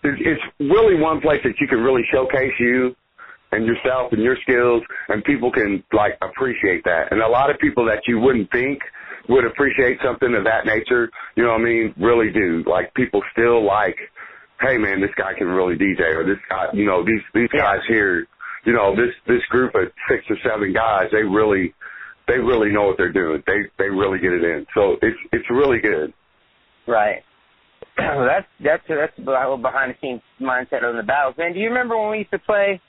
it's 0.04 0.20
it's 0.20 0.42
really 0.60 1.00
one 1.00 1.20
place 1.20 1.40
that 1.44 1.54
you 1.60 1.66
can 1.66 1.80
really 1.80 2.02
showcase 2.12 2.52
you 2.60 2.94
and 3.50 3.66
yourself 3.66 4.12
and 4.12 4.22
your 4.22 4.36
skills, 4.42 4.82
and 5.08 5.22
people 5.24 5.50
can 5.50 5.82
like 5.92 6.16
appreciate 6.22 6.84
that. 6.84 7.10
And 7.10 7.20
a 7.20 7.28
lot 7.28 7.50
of 7.50 7.58
people 7.58 7.84
that 7.86 8.02
you 8.06 8.18
wouldn't 8.20 8.50
think 8.52 8.78
would 9.28 9.44
appreciate 9.44 9.98
something 10.04 10.34
of 10.34 10.44
that 10.44 10.66
nature, 10.66 11.10
you 11.36 11.44
know 11.44 11.50
what 11.50 11.60
I 11.60 11.64
mean, 11.64 11.94
really 12.00 12.30
do. 12.32 12.64
Like 12.66 12.92
people 12.94 13.22
still 13.32 13.64
like, 13.64 13.96
hey 14.60 14.78
man, 14.78 15.00
this 15.00 15.10
guy 15.16 15.32
can 15.36 15.48
really 15.48 15.76
DJ, 15.76 16.14
or 16.14 16.24
this 16.24 16.38
guy, 16.48 16.66
you 16.72 16.86
know, 16.86 17.04
these 17.04 17.20
these 17.34 17.48
Yeah. 17.52 17.60
guys 17.62 17.80
here, 17.88 18.26
you 18.64 18.72
know, 18.72 18.94
this 18.94 19.14
this 19.26 19.42
group 19.50 19.74
of 19.74 19.90
six 20.08 20.24
or 20.30 20.36
seven 20.44 20.72
guys, 20.72 21.08
they 21.10 21.22
really 21.22 21.74
they 22.28 22.38
really 22.38 22.70
know 22.70 22.86
what 22.86 22.96
they're 22.96 23.12
doing. 23.12 23.42
They 23.46 23.62
they 23.78 23.88
really 23.88 24.18
get 24.18 24.32
it 24.32 24.44
in. 24.44 24.66
So 24.74 24.96
it's 25.02 25.18
it's 25.32 25.50
really 25.50 25.78
good. 25.80 26.12
Right. 26.86 27.22
that's 27.96 28.46
that's 28.62 28.82
that's 28.88 29.12
the 29.18 29.36
whole 29.36 29.58
behind 29.58 29.92
the 29.92 29.96
scenes 30.00 30.22
mindset 30.40 30.84
on 30.84 30.96
the 30.96 31.02
battles, 31.02 31.34
man. 31.36 31.52
Do 31.52 31.58
you 31.58 31.68
remember 31.68 31.98
when 31.98 32.10
we 32.10 32.18
used 32.18 32.30
to 32.30 32.38
play? 32.38 32.80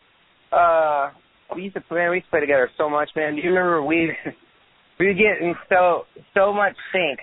Uh, 0.52 1.10
we 1.56 1.64
used 1.64 1.76
to 1.76 1.82
play. 1.82 2.08
We 2.10 2.18
used 2.18 2.28
to 2.28 2.32
play 2.32 2.40
together 2.42 2.70
so 2.78 2.90
much, 2.90 3.10
man. 3.16 3.36
Do 3.36 3.42
you 3.42 3.50
remember 3.50 3.84
we 3.84 4.12
we 5.00 5.08
were 5.08 5.14
getting 5.14 5.56
so 5.70 6.04
so 6.34 6.54
much 6.54 6.76
sync 6.92 7.20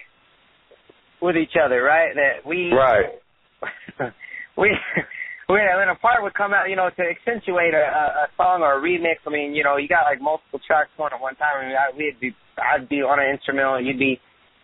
with 1.23 1.37
each 1.37 1.55
other, 1.63 1.83
right? 1.83 2.15
That 2.15 2.47
we 2.47 2.73
Right. 2.73 3.07
we 4.59 4.77
we 5.53 5.59
when 5.59 5.89
a 5.89 5.99
part 5.99 6.23
would 6.23 6.35
come 6.35 6.53
out, 6.55 6.69
you 6.71 6.77
know, 6.77 6.91
to 6.91 7.03
accentuate 7.03 7.75
a, 7.75 7.83
a, 7.83 8.05
a 8.25 8.27
song 8.37 8.63
or 8.63 8.79
a 8.79 8.83
remix. 8.83 9.21
I 9.27 9.31
mean, 9.31 9.55
you 9.55 9.65
know, 9.65 9.77
you 9.77 9.89
got 9.89 10.05
like 10.05 10.21
multiple 10.21 10.61
tracks 10.67 10.91
going 10.97 11.13
at 11.13 11.21
one 11.21 11.35
time. 11.37 11.61
I 11.61 11.67
mean, 11.67 11.77
I, 11.77 11.97
we'd 11.97 12.21
be 12.21 12.35
I'd 12.59 12.89
be 12.89 13.03
on 13.03 13.19
an 13.19 13.31
instrumental, 13.35 13.75
and 13.77 13.87
you'd 13.87 13.99
be 13.99 14.21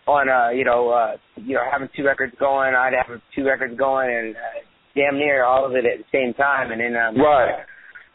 on 0.06 0.28
uh 0.28 0.50
you 0.50 0.64
know 0.64 0.90
uh 0.90 1.16
you 1.36 1.54
know 1.54 1.62
having 1.70 1.88
two 1.96 2.04
records 2.04 2.32
going. 2.38 2.74
I'd 2.74 2.94
have 2.94 3.20
two 3.34 3.44
records 3.44 3.76
going 3.76 4.08
and 4.10 4.36
uh, 4.36 4.62
damn 4.94 5.18
near 5.18 5.44
all 5.44 5.66
of 5.66 5.72
it 5.72 5.84
at 5.84 5.98
the 5.98 6.08
same 6.12 6.34
time, 6.34 6.72
and 6.72 6.80
then 6.80 6.96
um, 6.96 7.16
Right. 7.20 7.62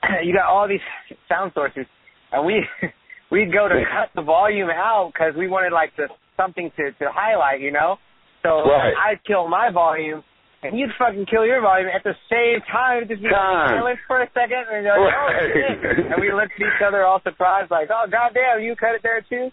you 0.23 0.33
got 0.33 0.47
all 0.47 0.67
these 0.67 0.83
sound 1.29 1.51
sources, 1.53 1.85
and 2.31 2.45
we 2.45 2.65
we'd 3.31 3.53
go 3.53 3.67
to 3.67 3.83
cut 3.91 4.09
the 4.15 4.23
volume 4.23 4.69
out 4.69 5.11
because 5.13 5.33
we 5.37 5.47
wanted 5.47 5.71
like 5.73 5.95
the 5.95 6.07
something 6.37 6.71
to 6.77 6.91
to 6.93 7.11
highlight, 7.13 7.61
you 7.61 7.71
know. 7.71 7.97
So 8.43 8.49
Right. 8.65 8.93
I'd 8.97 9.23
kill 9.25 9.47
my 9.47 9.69
volume, 9.71 10.23
and 10.63 10.77
you'd 10.77 10.91
fucking 10.97 11.25
kill 11.25 11.45
your 11.45 11.61
volume 11.61 11.89
at 11.89 12.03
the 12.03 12.13
same 12.29 12.61
time. 12.71 13.07
Just 13.07 13.21
be 13.21 13.29
Time. 13.29 13.69
silent 13.81 13.99
for 14.07 14.21
a 14.21 14.29
second, 14.33 14.65
and 14.71 14.85
you're 14.85 14.99
like, 14.99 15.13
oh 15.13 15.29
shit, 15.53 16.05
and 16.05 16.21
we 16.21 16.31
looked 16.31 16.53
at 16.53 16.61
each 16.61 16.81
other 16.85 17.03
all 17.05 17.21
surprised, 17.23 17.71
like, 17.71 17.89
oh 17.89 18.05
goddamn, 18.09 18.61
you 18.61 18.75
cut 18.75 18.95
it 18.95 19.01
there 19.03 19.21
too. 19.27 19.49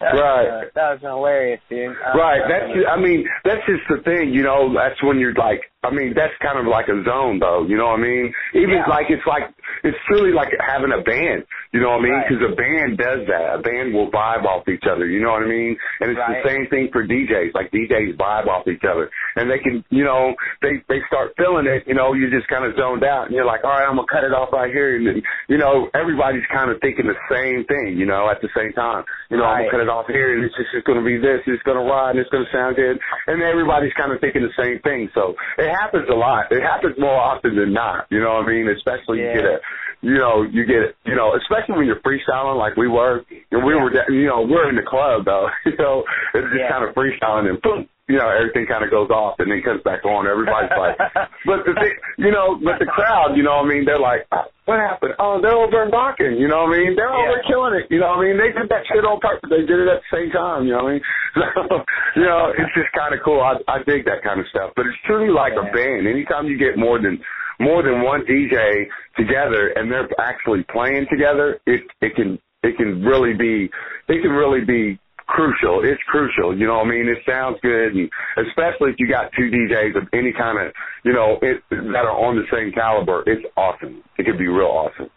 That 0.00 0.14
was, 0.14 0.20
Right. 0.20 0.48
uh, 0.48 0.60
that 0.74 0.90
was 0.92 1.00
hilarious, 1.00 1.60
dude. 1.70 1.96
Right. 2.14 2.42
That's 2.48 2.72
I 2.88 2.96
mean, 2.96 3.28
that's 3.44 3.64
just 3.66 3.82
the 3.88 3.98
thing, 3.98 4.30
you 4.34 4.42
know, 4.42 4.72
that's 4.74 5.02
when 5.02 5.18
you're 5.18 5.34
like 5.34 5.70
I 5.84 5.90
mean, 5.90 6.14
that's 6.16 6.32
kind 6.40 6.58
of 6.58 6.64
like 6.66 6.88
a 6.88 7.04
zone 7.04 7.38
though, 7.38 7.66
you 7.68 7.76
know 7.76 7.88
what 7.92 8.00
I 8.00 8.02
mean? 8.02 8.32
Even 8.54 8.70
Yeah. 8.80 8.86
like 8.88 9.10
it's 9.10 9.26
like 9.26 9.48
it's 9.82 9.98
truly 10.08 10.32
like 10.32 10.48
having 10.60 10.92
a 10.92 11.00
band, 11.02 11.44
you 11.72 11.80
know 11.80 11.90
what 11.90 12.00
I 12.00 12.02
mean? 12.02 12.12
Right. 12.14 12.28
Because 12.28 12.52
a 12.52 12.54
band 12.56 12.96
does 12.98 13.26
that. 13.28 13.54
A 13.54 13.58
band 13.58 13.92
will 13.92 14.10
vibe 14.10 14.44
off 14.46 14.66
each 14.68 14.84
other, 14.90 15.06
you 15.06 15.20
know 15.22 15.32
what 15.32 15.42
I 15.42 15.46
mean? 15.46 15.76
And 16.00 16.10
it's 16.10 16.18
Right. 16.18 16.42
the 16.42 16.48
same 16.48 16.66
thing 16.68 16.88
for 16.90 17.04
DJs. 17.06 17.54
Like 17.54 17.70
DJs 17.70 18.16
vibe 18.16 18.48
off 18.48 18.66
each 18.66 18.84
other, 18.84 19.10
and 19.36 19.50
they 19.50 19.58
can, 19.58 19.84
you 19.90 20.04
know, 20.04 20.34
they 20.62 20.80
they 20.88 21.02
start 21.06 21.34
feeling 21.36 21.66
it. 21.66 21.86
You 21.86 21.94
know, 21.94 22.14
you 22.14 22.30
just 22.30 22.48
kind 22.48 22.64
of 22.64 22.74
zoned 22.76 23.04
out, 23.04 23.26
and 23.26 23.34
you're 23.34 23.44
like, 23.44 23.62
all 23.64 23.70
right, 23.70 23.86
I'm 23.86 23.96
gonna 23.96 24.06
cut 24.10 24.24
it 24.24 24.32
off 24.32 24.52
right 24.52 24.72
here, 24.72 24.96
and 24.96 25.06
then, 25.06 25.22
you 25.48 25.58
know, 25.58 25.90
everybody's 25.94 26.46
kind 26.46 26.70
of 26.70 26.80
thinking 26.80 27.06
the 27.06 27.16
same 27.30 27.64
thing, 27.64 27.98
you 27.98 28.06
know, 28.06 28.30
at 28.30 28.40
the 28.40 28.48
same 28.56 28.72
time. 28.72 29.04
You 29.34 29.42
know, 29.42 29.50
I'm 29.50 29.66
gonna 29.66 29.74
cut 29.74 29.82
it 29.82 29.90
off 29.90 30.06
here, 30.06 30.38
and 30.38 30.46
it's 30.46 30.54
just 30.54 30.70
it's 30.70 30.86
gonna 30.86 31.02
be 31.02 31.18
this, 31.18 31.42
it's 31.50 31.62
gonna 31.66 31.82
ride, 31.82 32.14
and 32.14 32.22
it's 32.22 32.30
gonna 32.30 32.46
sound 32.54 32.78
good, 32.78 32.94
and 33.26 33.42
everybody's 33.42 33.92
kind 33.98 34.14
of 34.14 34.22
thinking 34.22 34.46
the 34.46 34.54
same 34.54 34.78
thing. 34.86 35.10
So 35.10 35.34
it 35.58 35.66
happens 35.74 36.06
a 36.06 36.14
lot. 36.14 36.54
It 36.54 36.62
happens 36.62 36.94
more 37.02 37.18
often 37.18 37.58
than 37.58 37.74
not. 37.74 38.06
You 38.14 38.22
know 38.22 38.38
what 38.38 38.46
I 38.46 38.54
mean? 38.54 38.70
Especially 38.70 39.26
you 39.26 39.34
get 39.34 39.42
a, 39.42 39.58
you 40.04 40.14
know, 40.20 40.42
you 40.44 40.66
get, 40.66 40.94
you 41.04 41.16
know, 41.16 41.32
especially 41.34 41.76
when 41.80 41.86
you're 41.86 42.00
freestyling 42.04 42.58
like 42.58 42.76
we 42.76 42.88
were, 42.88 43.24
and 43.50 43.64
we 43.64 43.74
were, 43.74 43.90
you 44.12 44.26
know, 44.26 44.42
we're 44.44 44.68
in 44.68 44.76
the 44.76 44.84
club 44.86 45.24
though. 45.24 45.48
You 45.64 45.76
know, 45.78 46.04
it's 46.34 46.44
just 46.52 46.60
Yeah. 46.60 46.68
kind 46.70 46.84
of 46.84 46.94
freestyling 46.94 47.48
and 47.48 47.60
boom. 47.62 47.88
You 48.06 48.18
know, 48.20 48.28
everything 48.28 48.66
kind 48.68 48.84
of 48.84 48.90
goes 48.92 49.08
off 49.08 49.40
and 49.40 49.48
then 49.50 49.62
comes 49.64 49.80
back 49.80 50.04
on. 50.04 50.28
Everybody's 50.28 50.76
like, 50.76 50.98
but 51.48 51.64
the 51.64 51.72
thing, 51.72 51.96
you 52.20 52.30
know, 52.30 52.60
but 52.62 52.76
the 52.78 52.84
crowd, 52.84 53.32
you 53.34 53.42
know 53.42 53.64
what 53.64 53.72
I 53.72 53.72
mean? 53.72 53.86
They're 53.88 53.98
like, 53.98 54.28
"Ah, 54.30 54.44
what 54.68 54.76
happened? 54.78 55.14
Oh, 55.18 55.40
they're 55.40 55.56
over 55.56 55.82
in 55.84 55.90
Bakken, 55.90 56.36
you 56.38 56.44
know 56.46 56.68
what 56.68 56.76
I 56.76 56.84
mean? 56.84 56.92
They're 57.00 57.08
over 57.08 57.40
killing 57.48 57.80
it, 57.80 57.88
you 57.88 58.00
know 58.00 58.12
what 58.12 58.20
I 58.20 58.28
mean? 58.28 58.36
They 58.36 58.52
did 58.52 58.68
that 58.68 58.84
shit 58.92 59.08
on 59.08 59.20
purpose. 59.24 59.48
They 59.48 59.64
did 59.64 59.80
it 59.80 59.88
at 59.88 60.04
the 60.04 60.10
same 60.12 60.28
time, 60.36 60.68
you 60.68 60.76
know 60.76 60.84
what 60.84 60.92
I 60.92 61.00
mean? 61.00 61.04
So, 61.34 62.20
you 62.20 62.28
know, 62.28 62.52
it's 62.52 62.70
just 62.76 62.92
kind 62.92 63.10
of 63.16 63.18
cool. 63.24 63.40
I, 63.40 63.56
I 63.66 63.82
dig 63.82 64.04
that 64.04 64.22
kind 64.22 64.38
of 64.38 64.46
stuff, 64.52 64.70
but 64.76 64.86
it's 64.86 65.00
truly 65.08 65.32
like 65.32 65.54
a 65.58 65.64
band. 65.72 66.06
Anytime 66.06 66.46
you 66.46 66.56
get 66.56 66.76
more 66.78 67.00
than, 67.02 67.18
more 67.60 67.82
than 67.82 68.02
one 68.02 68.24
DJ 68.26 68.86
together 69.16 69.68
and 69.76 69.90
they're 69.90 70.08
actually 70.18 70.64
playing 70.72 71.06
together, 71.10 71.60
it, 71.66 71.82
it 72.00 72.14
can, 72.16 72.38
it 72.62 72.76
can 72.76 73.02
really 73.02 73.34
be, 73.34 73.70
it 74.08 74.22
can 74.22 74.32
really 74.32 74.64
be 74.64 74.98
crucial. 75.26 75.82
It's 75.84 76.00
crucial. 76.08 76.56
You 76.56 76.66
know 76.66 76.78
what 76.78 76.86
I 76.86 76.90
mean? 76.90 77.08
It 77.08 77.18
sounds 77.28 77.56
good, 77.62 77.94
and 77.94 78.10
especially 78.46 78.90
if 78.90 78.96
you 78.98 79.08
got 79.08 79.30
two 79.36 79.50
DJs 79.50 79.96
of 79.96 80.08
any 80.12 80.32
kind 80.32 80.58
of, 80.58 80.72
you 81.04 81.12
know, 81.12 81.38
it, 81.42 81.62
that 81.70 82.04
are 82.04 82.16
on 82.16 82.36
the 82.36 82.44
same 82.52 82.72
caliber. 82.72 83.22
It's 83.26 83.44
awesome. 83.56 84.02
It 84.18 84.26
could 84.26 84.38
be 84.38 84.48
real 84.48 84.66
awesome. 84.66 85.10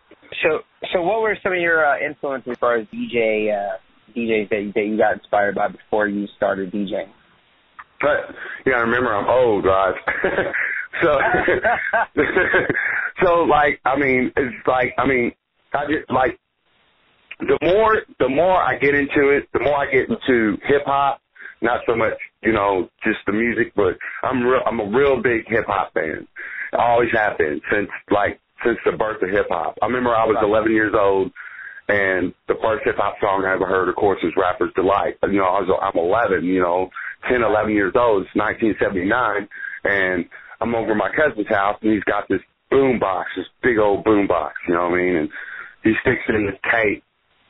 So, 0.44 0.60
so 0.94 1.02
what 1.02 1.22
were 1.22 1.38
some 1.42 1.54
of 1.54 1.60
your 1.60 1.86
uh, 1.86 2.00
influences 2.00 2.52
as 2.52 2.58
far 2.58 2.78
as 2.78 2.88
DJ 2.88 3.52
uh, 3.52 3.78
DJs 4.16 4.50
that 4.50 4.72
that 4.76 4.86
you 4.86 4.98
got 4.98 5.14
inspired 5.14 5.56
by 5.56 5.70
before 5.70 6.08
you 6.08 6.28
started 6.36 6.72
DJing? 6.72 7.10
But 8.00 8.36
you 8.66 8.72
gotta 8.72 8.86
remember, 8.86 9.16
I'm 9.16 9.28
old, 9.28 9.66
right? 9.66 9.96
so, 11.04 11.20
so 13.24 13.34
like, 13.44 13.80
I 13.86 13.98
mean, 13.98 14.32
it's 14.36 14.68
like, 14.68 14.94
I 14.98 15.08
mean, 15.08 15.32
I 15.74 15.86
just 15.86 16.10
like 16.10 16.40
the 17.40 17.58
more 17.62 18.02
the 18.20 18.30
more 18.30 18.62
I 18.62 18.78
get 18.78 18.96
into 18.96 19.30
it, 19.30 19.48
the 19.54 19.60
more 19.60 19.78
I 19.78 19.92
get 19.92 20.10
into 20.10 20.58
hip 20.68 20.84
hop. 20.86 21.22
Not 21.60 21.82
so 21.88 21.96
much, 21.96 22.14
you 22.44 22.54
know, 22.54 22.88
just 23.04 23.18
the 23.26 23.34
music, 23.34 23.74
but 23.76 23.98
I'm 24.22 24.44
real. 24.44 24.62
I'm 24.68 24.80
a 24.80 24.86
real 24.86 25.22
big 25.22 25.48
hip 25.48 25.66
hop 25.66 25.92
fan. 25.94 26.28
I 26.74 26.92
always 26.92 27.10
have 27.14 27.38
been 27.40 27.60
since 27.72 27.90
like 28.12 28.40
since 28.64 28.78
the 28.86 28.92
birth 28.92 29.24
of 29.24 29.30
hip 29.30 29.48
hop. 29.50 29.76
I 29.82 29.88
remember 29.88 30.16
I 30.16 30.26
was 30.26 30.38
11 30.44 30.72
years 30.72 30.94
old, 30.96 31.32
and 31.88 32.34
the 32.48 32.56
first 32.62 32.86
hip 32.86 32.98
hop 32.98 33.16
song 33.20 33.44
I 33.46 33.54
ever 33.54 33.66
heard, 33.66 33.90
of 33.90 33.96
course, 33.96 34.20
was 34.24 34.34
Rapper's 34.38 34.74
Delight. 34.76 35.18
You 35.24 35.40
know, 35.40 35.46
I 35.46 35.62
was 35.62 35.80
I'm 35.82 36.00
11, 36.00 36.46
you 36.46 36.62
know, 36.62 36.90
10, 37.28 37.42
11 37.42 37.74
years 37.74 37.94
old. 37.96 38.26
It's 38.26 38.36
1979, 38.36 39.48
and 39.84 40.26
I'm 40.62 40.76
over 40.76 40.96
my 40.96 41.10
cousin's 41.10 41.48
house, 41.48 41.78
and 41.82 41.94
he's 41.94 42.04
got 42.04 42.28
this 42.30 42.42
boom 42.70 43.00
box, 43.00 43.30
this 43.36 43.46
big 43.62 43.78
old 43.78 44.04
boom 44.04 44.28
box. 44.28 44.56
You 44.68 44.74
know 44.74 44.90
what 44.90 45.00
I 45.00 45.02
mean? 45.02 45.16
And 45.16 45.30
he 45.84 45.94
sticks 46.02 46.24
it 46.28 46.36
in 46.36 46.46
this 46.46 46.60
tape 46.72 47.04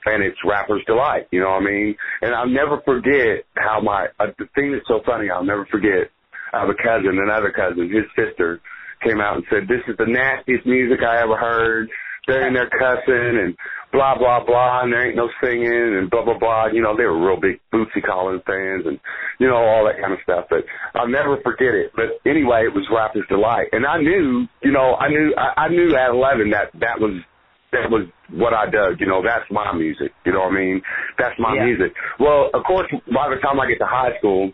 and 0.07 0.23
it's 0.23 0.37
Rapper's 0.45 0.83
Delight, 0.85 1.27
you 1.31 1.41
know 1.41 1.51
what 1.51 1.63
I 1.63 1.65
mean? 1.65 1.95
And 2.21 2.33
I'll 2.33 2.47
never 2.47 2.81
forget 2.85 3.43
how 3.57 3.81
my, 3.81 4.07
uh, 4.19 4.27
the 4.39 4.47
thing 4.55 4.71
that's 4.71 4.87
so 4.87 5.01
funny, 5.05 5.29
I'll 5.29 5.43
never 5.43 5.65
forget, 5.65 6.09
I 6.53 6.61
have 6.61 6.69
a 6.69 6.79
cousin, 6.81 7.19
another 7.19 7.51
cousin, 7.51 7.91
his 7.91 8.07
sister 8.15 8.61
came 9.03 9.19
out 9.19 9.35
and 9.35 9.45
said, 9.49 9.67
this 9.67 9.83
is 9.87 9.97
the 9.97 10.07
nastiest 10.07 10.65
music 10.65 10.99
I 11.03 11.21
ever 11.21 11.35
heard. 11.35 11.89
They're 12.25 12.47
in 12.47 12.53
there 12.53 12.69
cussing 12.69 13.39
and 13.39 13.55
blah, 13.91 14.17
blah, 14.17 14.43
blah, 14.45 14.83
and 14.83 14.91
there 14.93 15.07
ain't 15.07 15.15
no 15.15 15.29
singing 15.41 15.97
and 15.97 16.09
blah, 16.09 16.23
blah, 16.23 16.37
blah. 16.37 16.67
You 16.67 16.81
know, 16.81 16.95
they 16.95 17.05
were 17.05 17.17
real 17.17 17.39
big 17.39 17.59
Bootsy 17.73 18.03
Collins 18.05 18.41
fans 18.45 18.85
and, 18.85 18.99
you 19.39 19.47
know, 19.47 19.55
all 19.57 19.85
that 19.85 20.01
kind 20.01 20.13
of 20.13 20.19
stuff. 20.23 20.45
But 20.49 20.65
I'll 20.95 21.07
never 21.07 21.37
forget 21.43 21.73
it. 21.73 21.91
But 21.95 22.19
anyway, 22.29 22.65
it 22.65 22.73
was 22.75 22.85
Rapper's 22.91 23.25
Delight. 23.29 23.67
And 23.71 23.85
I 23.85 23.97
knew, 23.99 24.47
you 24.61 24.71
know, 24.71 24.95
I 24.95 25.07
knew, 25.09 25.33
I, 25.37 25.65
I 25.65 25.67
knew 25.69 25.95
at 25.95 26.09
11 26.09 26.51
that 26.51 26.71
that 26.79 26.99
was 26.99 27.21
that 27.71 27.91
was 27.91 28.07
what 28.31 28.53
I 28.53 28.69
dug. 28.69 28.99
You 28.99 29.07
know, 29.07 29.21
that's 29.21 29.43
my 29.51 29.73
music. 29.73 30.11
You 30.25 30.31
know 30.31 30.39
what 30.39 30.53
I 30.53 30.55
mean? 30.55 30.81
That's 31.17 31.37
my 31.37 31.55
Yeah. 31.55 31.65
music. 31.65 31.93
Well, 32.19 32.49
of 32.53 32.63
course, 32.63 32.87
by 33.13 33.29
the 33.29 33.35
time 33.41 33.59
I 33.59 33.67
get 33.67 33.79
to 33.79 33.85
high 33.85 34.17
school, 34.19 34.51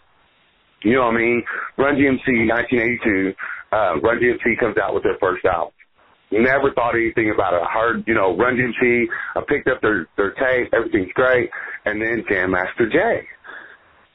you 0.81 0.93
know 0.93 1.05
what 1.05 1.15
I 1.15 1.17
mean? 1.17 1.43
Run 1.77 1.95
DMC, 1.95 2.47
1982, 2.49 3.33
uh, 3.71 3.99
Run 4.01 4.19
DMC 4.19 4.57
comes 4.59 4.77
out 4.77 4.93
with 4.93 5.03
their 5.03 5.17
first 5.19 5.45
album. 5.45 5.73
Never 6.41 6.71
thought 6.73 6.95
anything 6.95 7.31
about 7.33 7.53
it. 7.53 7.61
I 7.61 7.71
heard, 7.71 8.03
you 8.07 8.13
know, 8.15 8.35
Run 8.35 8.57
DMC, 8.57 9.05
I 9.35 9.41
picked 9.47 9.67
up 9.67 9.81
their, 9.81 10.07
their 10.17 10.31
tape, 10.31 10.73
everything's 10.73 11.11
great, 11.13 11.49
and 11.85 12.01
then 12.01 12.23
Jam 12.29 12.51
Master 12.51 12.89
Jay. 12.89 13.27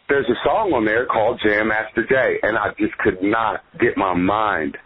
There's 0.08 0.26
a 0.28 0.38
song 0.44 0.72
on 0.74 0.84
there 0.84 1.06
called 1.06 1.40
Jam 1.46 1.68
Master 1.68 2.04
Jay, 2.08 2.38
and 2.42 2.56
I 2.56 2.70
just 2.78 2.96
could 2.98 3.22
not 3.22 3.60
get 3.78 3.96
my 3.96 4.14
mind 4.14 4.76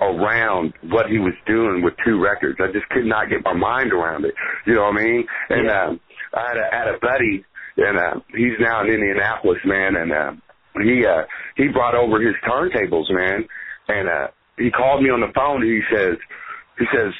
around 0.00 0.74
what 0.90 1.06
he 1.08 1.18
was 1.18 1.32
doing 1.46 1.82
with 1.82 1.94
two 2.04 2.20
records. 2.22 2.58
I 2.60 2.70
just 2.70 2.86
could 2.90 3.06
not 3.06 3.30
get 3.30 3.42
my 3.42 3.54
mind 3.54 3.92
around 3.92 4.26
it. 4.26 4.34
You 4.66 4.74
know 4.74 4.82
what 4.92 5.00
I 5.00 5.04
mean? 5.04 5.26
And 5.48 5.64
Yeah. 5.66 5.84
um 5.86 6.00
I 6.34 6.48
had 6.48 6.56
a, 6.58 6.68
had 6.70 6.88
a 6.94 6.98
buddy 7.00 7.42
and 7.78 7.98
uh 7.98 8.20
he's 8.34 8.60
now 8.60 8.82
in 8.82 8.88
Indianapolis, 8.92 9.58
man, 9.64 9.96
and 9.96 10.12
uh 10.12 10.32
he 10.82 11.06
uh 11.06 11.22
he 11.56 11.68
brought 11.68 11.94
over 11.94 12.20
his 12.20 12.34
turntables, 12.46 13.10
man, 13.10 13.48
and 13.88 14.06
uh 14.08 14.26
he 14.58 14.70
called 14.70 15.02
me 15.02 15.08
on 15.08 15.20
the 15.20 15.32
phone 15.34 15.62
and 15.62 15.70
he 15.72 15.80
says 15.90 16.18
he 16.78 16.84
says 16.94 17.12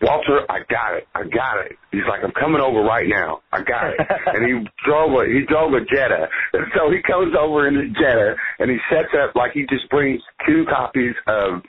Walter, 0.00 0.46
I 0.48 0.60
got 0.70 0.94
it. 0.96 1.08
I 1.14 1.24
got 1.24 1.58
it. 1.66 1.74
He's 1.90 2.06
like, 2.08 2.22
I'm 2.22 2.30
coming 2.38 2.60
over 2.60 2.80
right 2.82 3.06
now. 3.08 3.40
I 3.52 3.62
got 3.62 3.90
it. 3.90 3.98
and 4.26 4.46
he 4.46 4.54
drove 4.86 5.10
a 5.18 5.26
he 5.26 5.42
drove 5.48 5.72
a 5.74 5.80
Jetta. 5.84 6.28
And 6.52 6.66
so 6.76 6.90
he 6.90 7.02
comes 7.02 7.34
over 7.38 7.66
in 7.66 7.74
his 7.74 7.90
Jetta 7.98 8.36
and 8.60 8.70
he 8.70 8.78
sets 8.90 9.10
up 9.18 9.34
like 9.34 9.52
he 9.52 9.66
just 9.68 9.88
brings 9.90 10.22
two 10.46 10.64
copies 10.70 11.14
of 11.26 11.62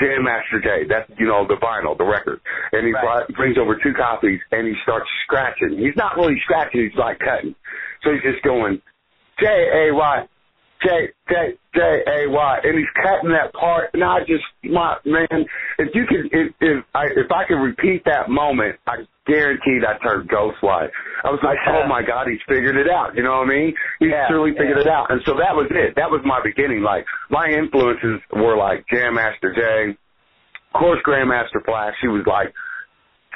Jam 0.00 0.24
Master 0.24 0.58
Jay. 0.60 0.88
That's 0.88 1.06
you 1.18 1.26
know 1.26 1.46
the 1.46 1.54
vinyl, 1.62 1.96
the 1.96 2.04
record, 2.04 2.40
and 2.72 2.86
he 2.86 2.92
Right. 2.92 3.02
brought, 3.02 3.28
brings 3.34 3.58
over 3.58 3.76
two 3.76 3.92
copies 3.94 4.40
and 4.50 4.66
he 4.66 4.74
starts 4.82 5.06
scratching. 5.24 5.78
He's 5.78 5.96
not 5.96 6.16
really 6.16 6.40
scratching; 6.44 6.82
he's 6.88 6.98
like 6.98 7.18
cutting. 7.20 7.54
So 8.02 8.10
he's 8.12 8.22
just 8.22 8.42
going 8.42 8.80
J 9.38 9.46
A 9.46 9.94
Y, 9.94 10.28
J 10.84 11.08
J 11.28 11.34
J 11.74 11.80
A 11.80 12.30
Y, 12.30 12.58
and 12.64 12.78
he's 12.78 12.92
cutting 13.02 13.30
that 13.30 13.52
part. 13.54 13.90
And 13.94 14.02
I 14.04 14.20
just 14.20 14.44
my 14.64 14.96
man, 15.04 15.46
if 15.78 15.94
you 15.94 16.04
could, 16.06 16.26
if 16.32 16.52
if 16.60 16.84
I 16.94 17.04
if 17.06 17.30
I 17.30 17.44
could 17.46 17.62
repeat 17.62 18.04
that 18.04 18.28
moment, 18.28 18.76
I 18.86 19.06
guaranteed 19.26 19.84
I 19.84 19.98
turned 20.02 20.28
ghost 20.28 20.58
light. 20.62 20.90
I 21.24 21.30
was 21.30 21.40
like, 21.44 21.58
oh 21.68 21.86
my 21.88 22.02
god, 22.02 22.26
he's 22.28 22.42
figured 22.48 22.76
it 22.76 22.90
out. 22.90 23.14
You 23.14 23.22
know 23.22 23.38
what 23.38 23.46
I 23.46 23.54
mean? 23.54 23.74
He's 24.00 24.10
Yeah, 24.10 24.26
truly 24.28 24.50
figured 24.52 24.82
yeah. 24.82 24.82
it 24.82 24.88
out. 24.88 25.10
And 25.10 25.20
so 25.24 25.34
that 25.38 25.54
was 25.54 25.66
it. 25.70 25.94
That 25.96 26.10
was 26.10 26.20
my 26.24 26.40
beginning. 26.42 26.82
Like 26.82 27.06
my 27.30 27.46
influences 27.46 28.20
were 28.34 28.56
like 28.56 28.84
Jam 28.90 29.14
Master 29.14 29.54
Jay, 29.54 29.94
of 30.74 30.80
course 30.80 30.98
Grandmaster 31.06 31.64
Flash. 31.64 31.94
He 32.00 32.08
was 32.08 32.24
like 32.26 32.52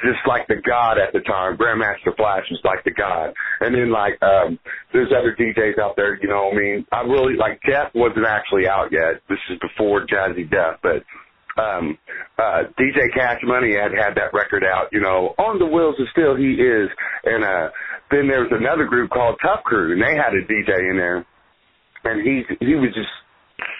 just 0.03 0.21
like 0.27 0.47
the 0.47 0.61
god 0.61 0.97
at 0.97 1.13
the 1.13 1.21
time. 1.21 1.57
Grandmaster 1.57 2.15
Flash 2.15 2.45
was 2.51 2.61
like 2.63 2.83
the 2.83 2.91
god. 2.91 3.33
And 3.61 3.73
then 3.73 3.91
like 3.91 4.21
um 4.21 4.59
there's 4.93 5.11
other 5.11 5.35
DJs 5.37 5.79
out 5.79 5.95
there, 5.95 6.19
you 6.21 6.29
know 6.29 6.49
what 6.49 6.55
I 6.55 6.57
mean? 6.57 6.85
I 6.91 7.01
really 7.01 7.35
like 7.35 7.59
Jeff 7.65 7.93
wasn't 7.95 8.25
actually 8.25 8.67
out 8.67 8.91
yet. 8.91 9.21
This 9.29 9.39
is 9.49 9.57
before 9.59 10.05
Jazzy 10.05 10.49
Jeff, 10.49 10.79
but 10.81 11.01
um 11.61 11.97
uh 12.37 12.69
DJ 12.77 13.09
Cash 13.13 13.41
Money 13.43 13.73
had 13.73 13.91
had 13.91 14.15
that 14.15 14.33
record 14.33 14.63
out, 14.63 14.89
you 14.91 15.01
know, 15.01 15.33
on 15.37 15.59
the 15.59 15.65
wheels 15.65 15.95
of 15.99 16.07
steel 16.11 16.35
he 16.35 16.53
is 16.61 16.89
and 17.25 17.43
uh 17.43 17.69
then 18.09 18.27
there 18.27 18.41
was 18.41 18.51
another 18.51 18.85
group 18.85 19.09
called 19.09 19.37
Tough 19.41 19.63
Crew 19.63 19.93
and 19.93 20.01
they 20.01 20.15
had 20.15 20.33
a 20.33 20.45
DJ 20.45 20.91
in 20.91 20.97
there 20.97 21.25
and 22.03 22.21
he's 22.21 22.45
he 22.59 22.75
was 22.75 22.93
just 22.93 23.09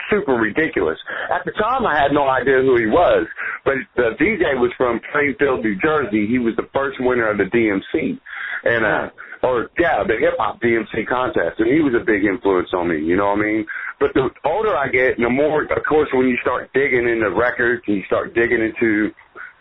super 0.09 0.33
ridiculous. 0.33 0.97
At 1.33 1.45
the 1.45 1.51
time, 1.51 1.85
I 1.85 1.99
had 1.99 2.11
no 2.11 2.27
idea 2.27 2.61
who 2.61 2.77
he 2.77 2.87
was, 2.87 3.27
but 3.65 3.75
the 3.95 4.15
DJ 4.19 4.59
was 4.59 4.71
from 4.77 4.99
Plainfield, 5.11 5.63
New 5.63 5.77
Jersey. 5.79 6.27
He 6.27 6.39
was 6.39 6.55
the 6.55 6.67
first 6.73 6.97
winner 6.99 7.29
of 7.29 7.37
the 7.37 7.45
DMC, 7.45 8.19
and 8.63 8.85
uh, 8.85 9.09
or 9.43 9.69
yeah, 9.79 10.03
the 10.03 10.17
hip 10.19 10.35
hop 10.37 10.61
DMC 10.61 11.07
contest, 11.07 11.59
and 11.59 11.67
he 11.67 11.81
was 11.81 11.93
a 11.93 12.03
big 12.03 12.23
influence 12.25 12.69
on 12.73 12.89
me. 12.89 12.99
You 12.99 13.15
know 13.17 13.27
what 13.27 13.39
I 13.39 13.43
mean? 13.43 13.65
But 13.99 14.13
the 14.13 14.29
older 14.45 14.75
I 14.75 14.89
get, 14.89 15.17
the 15.17 15.29
more, 15.29 15.63
of 15.63 15.83
course, 15.87 16.09
when 16.13 16.27
you 16.27 16.37
start 16.41 16.69
digging 16.73 17.07
into 17.07 17.31
records 17.31 17.83
and 17.87 17.97
you 17.97 18.03
start 18.05 18.33
digging 18.33 18.61
into 18.61 19.11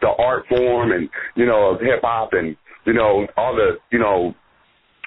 the 0.01 0.09
art 0.19 0.45
form 0.49 0.93
and 0.93 1.09
you 1.35 1.47
know 1.47 1.71
of 1.71 1.81
hip 1.81 2.01
hop 2.03 2.31
and 2.33 2.57
you 2.85 2.93
know 2.93 3.27
all 3.37 3.55
the 3.55 3.79
you 3.91 3.99
know 3.99 4.35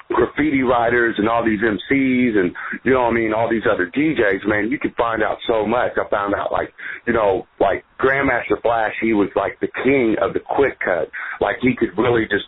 graffiti 0.10 0.64
writers 0.64 1.16
and 1.18 1.30
all 1.30 1.46
these 1.46 1.60
MCs 1.60 2.38
and 2.38 2.52
you 2.84 2.94
know 2.94 3.04
what 3.04 3.12
I 3.12 3.14
mean 3.14 3.34
all 3.34 3.50
these 3.50 3.68
other 3.72 3.92
DJs 3.96 4.48
man 4.48 4.70
you 4.72 4.80
could 4.80 4.96
find 4.96 5.22
out 5.24 5.38
so 5.48 5.66
much. 5.66 5.92
I 5.98 6.10
found 6.10 6.34
out 6.34 6.52
like 6.52 6.74
you 7.06 7.14
know 7.14 7.48
like 7.60 7.84
Grandmaster 8.00 8.62
Flash 8.62 8.94
he 9.02 9.14
was 9.14 9.30
like 9.36 9.60
the 9.62 9.70
king 9.84 10.16
of 10.22 10.34
the 10.34 10.40
quick 10.40 10.80
cut. 10.80 11.10
Like 11.40 11.58
he 11.62 11.76
could 11.78 11.96
really 11.98 12.24
just 12.24 12.46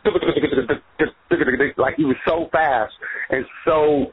like 1.77 1.95
he 1.97 2.05
was 2.05 2.17
so 2.27 2.47
fast 2.51 2.93
and 3.29 3.45
so 3.65 4.07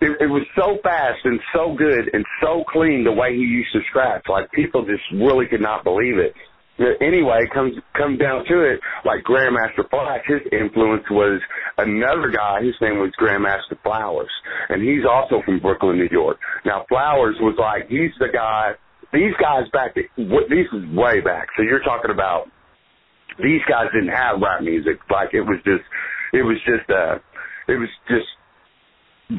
it, 0.00 0.20
it 0.20 0.26
was 0.26 0.42
so 0.56 0.78
fast 0.82 1.20
and 1.24 1.40
so 1.54 1.74
good 1.76 2.10
and 2.12 2.24
so 2.42 2.64
clean 2.72 3.04
the 3.04 3.12
way 3.12 3.34
he 3.34 3.42
used 3.42 3.72
to 3.72 3.80
scratch. 3.88 4.24
Like 4.28 4.50
people 4.52 4.84
just 4.84 5.02
really 5.14 5.46
could 5.46 5.62
not 5.62 5.84
believe 5.84 6.18
it 6.18 6.34
anyway, 6.78 7.44
comes 7.52 7.74
comes 7.96 8.18
down 8.18 8.44
to 8.46 8.60
it, 8.62 8.80
like 9.04 9.24
Grandmaster 9.24 9.88
Flash, 9.90 10.24
his 10.26 10.40
influence 10.52 11.04
was 11.10 11.40
another 11.78 12.30
guy. 12.30 12.62
His 12.62 12.74
name 12.80 12.98
was 12.98 13.12
Grandmaster 13.20 13.80
Flowers, 13.82 14.30
and 14.68 14.82
he's 14.82 15.04
also 15.08 15.42
from 15.44 15.60
Brooklyn, 15.60 15.96
New 15.96 16.08
York. 16.10 16.38
Now 16.64 16.84
Flowers 16.88 17.36
was 17.40 17.56
like 17.58 17.88
he's 17.88 18.12
the 18.18 18.28
guy. 18.32 18.72
These 19.12 19.34
guys 19.38 19.68
back, 19.74 19.94
this 19.94 20.06
is 20.16 20.96
way 20.96 21.20
back. 21.20 21.48
So 21.56 21.62
you're 21.62 21.82
talking 21.84 22.10
about 22.10 22.48
these 23.42 23.60
guys 23.68 23.92
didn't 23.92 24.14
have 24.14 24.40
rap 24.40 24.62
music. 24.62 24.98
Like 25.10 25.34
it 25.34 25.42
was 25.42 25.58
just, 25.64 25.84
it 26.32 26.42
was 26.42 26.56
just, 26.64 26.88
uh, 26.88 27.20
it 27.68 27.76
was 27.76 27.88
just 28.08 28.24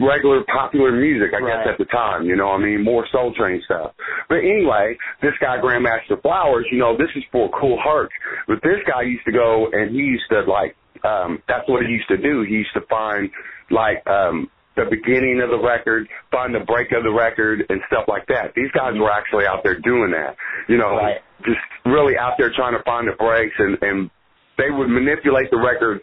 regular 0.01 0.43
popular 0.45 0.91
music, 0.91 1.33
I 1.33 1.39
right. 1.39 1.65
guess, 1.65 1.73
at 1.73 1.77
the 1.77 1.85
time. 1.85 2.25
You 2.25 2.35
know, 2.35 2.51
I 2.51 2.57
mean, 2.57 2.83
more 2.83 3.05
Soul 3.11 3.33
Train 3.35 3.61
stuff. 3.65 3.93
But 4.29 4.39
anyway, 4.39 4.97
this 5.21 5.33
guy 5.39 5.57
Grandmaster 5.57 6.21
Flowers, 6.21 6.65
you 6.71 6.79
know, 6.79 6.97
this 6.97 7.09
is 7.15 7.23
for 7.31 7.49
Kool 7.59 7.79
Herc. 7.83 8.11
But 8.47 8.61
this 8.63 8.79
guy 8.87 9.03
used 9.03 9.25
to 9.25 9.31
go 9.31 9.67
and 9.71 9.91
he 9.91 10.01
used 10.01 10.25
to 10.31 10.41
like, 10.41 10.75
um, 11.03 11.41
that's 11.47 11.67
what 11.67 11.85
he 11.85 11.91
used 11.91 12.07
to 12.07 12.17
do. 12.17 12.43
He 12.43 12.53
used 12.53 12.73
to 12.73 12.81
find 12.89 13.29
like, 13.69 14.05
um, 14.07 14.49
the 14.75 14.85
beginning 14.89 15.39
of 15.43 15.51
the 15.51 15.59
record, 15.59 16.07
find 16.31 16.55
the 16.55 16.61
break 16.65 16.91
of 16.93 17.03
the 17.03 17.11
record 17.11 17.63
and 17.69 17.79
stuff 17.87 18.05
like 18.07 18.25
that. 18.27 18.53
These 18.55 18.71
guys 18.71 18.93
were 18.97 19.11
actually 19.11 19.45
out 19.45 19.61
there 19.63 19.79
doing 19.79 20.11
that. 20.11 20.35
You 20.67 20.77
know, 20.77 20.97
right. 20.97 21.21
just 21.45 21.59
really 21.85 22.17
out 22.17 22.33
there 22.39 22.51
trying 22.55 22.73
to 22.73 22.83
find 22.83 23.07
the 23.07 23.13
breaks 23.13 23.53
and, 23.59 23.77
and 23.81 24.09
they 24.57 24.71
would 24.71 24.89
manipulate 24.89 25.51
the 25.51 25.57
record 25.57 26.01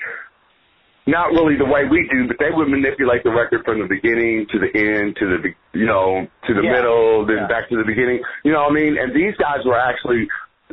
not 1.11 1.35
really 1.35 1.57
the 1.59 1.67
way 1.67 1.85
we 1.91 2.09
do, 2.11 2.27
but 2.29 2.39
they 2.39 2.51
would 2.51 2.69
manipulate 2.69 3.25
the 3.25 3.31
record 3.31 3.65
from 3.65 3.81
the 3.81 3.87
beginning 3.87 4.47
to 4.51 4.59
the 4.59 4.71
end 4.73 5.17
to 5.19 5.27
the 5.27 5.39
you 5.79 5.87
know 5.87 6.27
to 6.47 6.55
the 6.55 6.63
yeah. 6.63 6.73
middle, 6.73 7.27
then 7.27 7.45
yeah. 7.45 7.49
back 7.49 7.69
to 7.69 7.77
the 7.77 7.85
beginning. 7.85 8.23
You 8.45 8.53
know 8.53 8.63
what 8.63 8.73
I 8.73 8.75
mean? 8.75 8.97
And 8.99 9.15
these 9.15 9.35
guys 9.37 9.67
were 9.67 9.79
actually 9.79 10.29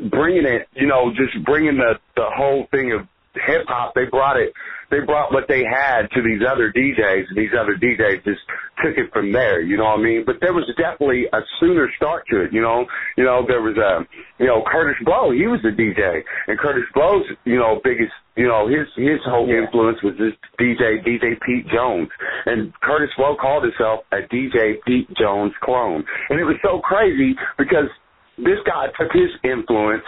bringing 0.10 0.46
it, 0.46 0.68
you 0.76 0.88
know, 0.88 1.12
just 1.12 1.44
bringing 1.44 1.78
the 1.78 2.00
the 2.16 2.30
whole 2.30 2.68
thing 2.72 2.94
of 2.94 3.08
hip 3.34 3.66
hop. 3.68 3.94
They 3.96 4.06
brought 4.06 4.38
it 4.38 4.54
they 4.90 5.00
brought 5.02 5.34
what 5.34 5.46
they 5.48 5.64
had 5.64 6.08
to 6.16 6.22
these 6.24 6.42
other 6.48 6.72
DJs, 6.72 7.28
and 7.30 7.38
these 7.38 7.52
other 7.58 7.76
DJs 7.76 8.24
just 8.24 8.40
took 8.84 8.96
it 8.98 9.12
from 9.12 9.32
there. 9.32 9.62
You 9.62 9.78
know 9.78 9.86
what 9.86 10.00
I 10.00 10.04
mean? 10.04 10.24
But 10.26 10.38
there 10.40 10.54
was 10.54 10.64
definitely 10.78 11.26
a 11.34 11.40
sooner 11.60 11.90
start 11.98 12.24
to 12.32 12.42
it. 12.42 12.54
You 12.54 12.62
know, 12.62 12.86
you 13.18 13.24
know 13.24 13.44
there 13.48 13.62
was 13.62 13.76
a, 13.76 14.08
you 14.40 14.48
know, 14.48 14.64
Kurtis 14.64 15.00
Blow. 15.04 15.32
He 15.32 15.48
was 15.48 15.60
a 15.66 15.76
DJ, 15.76 16.24
and 16.48 16.58
Kurtis 16.58 16.88
Blow's, 16.94 17.26
you 17.44 17.58
know, 17.58 17.82
biggest, 17.84 18.14
you 18.36 18.48
know, 18.48 18.68
his 18.68 18.88
his 18.96 19.20
whole 19.26 19.50
influence 19.50 20.00
was 20.04 20.16
this 20.18 20.34
DJ, 20.60 21.04
DJ 21.04 21.36
Pete 21.46 21.68
Jones, 21.68 22.10
and 22.46 22.72
Kurtis 22.80 23.12
Blow 23.18 23.36
called 23.36 23.64
himself 23.64 24.06
a 24.12 24.24
DJ 24.32 24.80
Pete 24.86 25.10
Jones 25.20 25.54
clone, 25.64 26.04
and 26.30 26.40
it 26.40 26.46
was 26.46 26.56
so 26.64 26.80
crazy 26.80 27.36
because 27.58 27.92
this 28.38 28.62
guy 28.66 28.88
took 28.98 29.12
his 29.12 29.34
influence 29.44 30.06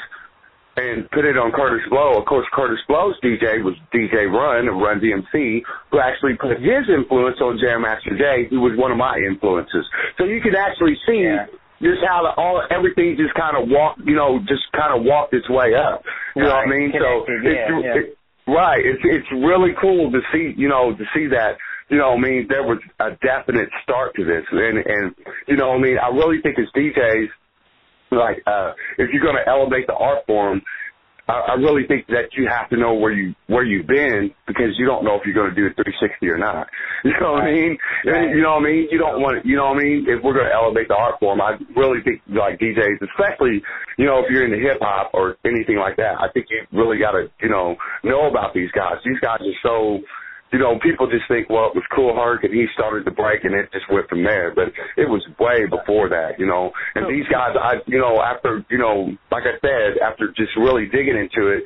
and 0.80 1.10
put 1.12 1.26
it 1.26 1.36
on 1.36 1.52
Kurtis 1.52 1.84
Blow. 1.90 2.16
Of 2.18 2.26
course, 2.26 2.48
Kurtis 2.56 2.80
Blow's 2.88 3.20
DJ 3.20 3.64
was 3.64 3.76
DJ 3.94 4.32
Run 4.32 4.68
of 4.68 4.76
Run 4.80 5.04
DMC, 5.04 5.62
who 5.92 6.00
actually 6.00 6.40
put 6.40 6.60
his 6.60 6.88
influence 6.88 7.38
on 7.42 7.60
Jam 7.60 7.84
Master 7.84 8.16
Jay, 8.16 8.48
who 8.50 8.62
was 8.62 8.78
one 8.78 8.92
of 8.92 8.98
my 8.98 9.18
influences. 9.20 9.86
So 10.18 10.24
you 10.24 10.42
can 10.42 10.56
actually 10.56 10.96
see 11.06 11.28
yeah. 11.28 11.52
just 11.84 12.00
how 12.08 12.24
the, 12.24 12.32
all 12.40 12.64
everything 12.72 13.20
just 13.20 13.36
kind 13.36 13.60
of 13.60 13.68
walked, 13.68 14.02
you 14.08 14.16
know, 14.16 14.40
just 14.48 14.64
kind 14.72 14.96
of 14.96 15.04
walked 15.04 15.34
its 15.34 15.50
way 15.50 15.76
up. 15.76 16.04
You 16.36 16.44
right. 16.44 16.48
know 16.48 16.56
what 16.56 16.68
I 16.68 16.72
mean? 16.72 16.92
Connected, 16.96 17.28
so 17.28 17.44
yeah, 17.44 17.52
it's, 17.52 17.84
yeah. 17.84 18.00
It, 18.00 18.06
right. 18.48 18.82
It's 18.82 19.04
it's 19.04 19.32
really 19.36 19.76
cool 19.76 20.12
to 20.12 20.20
see, 20.32 20.56
you 20.56 20.70
know, 20.72 20.96
to 20.96 21.06
see 21.14 21.28
that 21.36 21.60
you 21.90 21.98
know, 21.98 22.14
I 22.14 22.20
mean, 22.22 22.46
there 22.48 22.62
was 22.62 22.78
a 23.00 23.18
definite 23.18 23.70
start 23.82 24.14
to 24.16 24.24
this, 24.24 24.46
and 24.52 24.78
and 24.78 25.16
you 25.48 25.58
know, 25.58 25.70
what 25.70 25.80
I 25.80 25.82
mean, 25.82 25.98
I 25.98 26.10
really 26.10 26.40
think 26.42 26.58
as 26.60 26.70
DJs, 26.78 27.28
like 28.12 28.42
uh 28.48 28.72
if 28.98 29.10
you're 29.14 29.24
going 29.24 29.38
to 29.38 29.50
elevate 29.50 29.88
the 29.88 29.94
art 29.94 30.26
form 30.26 30.62
I, 31.30 31.54
I 31.54 31.54
really 31.54 31.86
think 31.88 32.08
that 32.08 32.34
you 32.34 32.50
have 32.50 32.70
to 32.72 32.78
know 32.78 32.96
where 32.96 33.12
you 33.12 33.36
where 33.48 33.64
you've 33.64 33.86
been 33.86 34.32
because 34.48 34.74
you 34.78 34.86
don't 34.86 35.06
know 35.06 35.16
if 35.16 35.22
you're 35.26 35.38
going 35.38 35.54
to 35.54 35.56
do 35.56 35.68
a 35.68 35.74
360 35.78 36.28
or 36.28 36.38
not. 36.38 36.68
You 37.00 37.16
know 37.22 37.32
what 37.32 37.48
I 37.48 37.54
mean? 37.54 37.78
Right. 38.04 38.28
You 38.36 38.44
know 38.44 38.60
what 38.60 38.68
I 38.68 38.76
mean? 38.76 38.88
You 38.92 39.00
don't 39.00 39.22
want 39.22 39.46
You 39.46 39.56
know 39.56 39.72
what 39.72 39.80
I 39.80 39.84
mean? 39.84 40.04
If 40.04 40.20
we're 40.22 40.34
going 40.34 40.52
to 40.52 40.54
elevate 40.54 40.90
the 40.90 41.00
art 41.00 41.16
form, 41.18 41.40
I 41.40 41.56
really 41.80 42.04
think 42.04 42.20
like 42.28 42.60
DJs, 42.60 43.00
especially 43.00 43.64
you 43.98 44.04
know 44.04 44.20
if 44.20 44.26
you're 44.30 44.44
into 44.44 44.60
hip 44.60 44.80
hop 44.82 45.12
or 45.14 45.38
anything 45.46 45.78
like 45.78 45.96
that, 45.96 46.20
I 46.20 46.28
think 46.34 46.48
you 46.50 46.60
really 46.78 47.00
got 47.00 47.12
to 47.12 47.32
you 47.40 47.48
know 47.48 47.78
know 48.04 48.28
about 48.28 48.54
these 48.54 48.68
guys. 48.76 49.00
These 49.06 49.20
guys 49.22 49.40
are 49.40 49.60
so 49.64 50.04
you 50.52 50.60
know, 50.60 50.80
people 50.82 51.08
just 51.10 51.28
think, 51.28 51.50
well, 51.50 51.68
it 51.68 51.76
was 51.76 51.84
Kool 51.94 52.16
Herc 52.16 52.44
and 52.44 52.54
he 52.54 52.66
started 52.74 53.06
the 53.06 53.12
break 53.12 53.44
and 53.44 53.54
it 53.54 53.70
just 53.72 53.86
went 53.92 54.10
from 54.10 54.24
there. 54.24 54.54
But 54.54 54.74
it 54.98 55.08
was 55.08 55.22
way 55.40 55.66
before 55.70 56.10
that, 56.10 56.40
you 56.40 56.48
know. 56.48 56.72
And 56.96 57.06
these 57.10 57.28
guys, 57.30 57.56
I, 57.60 57.76
you 57.86 58.00
know, 58.00 58.22
after, 58.22 58.66
you 58.70 58.78
know, 58.78 59.12
like 59.32 59.44
I 59.44 59.60
said, 59.62 60.02
after 60.02 60.28
just 60.36 60.56
really 60.58 60.88
digging 60.88 61.18
into 61.18 61.50
it, 61.50 61.64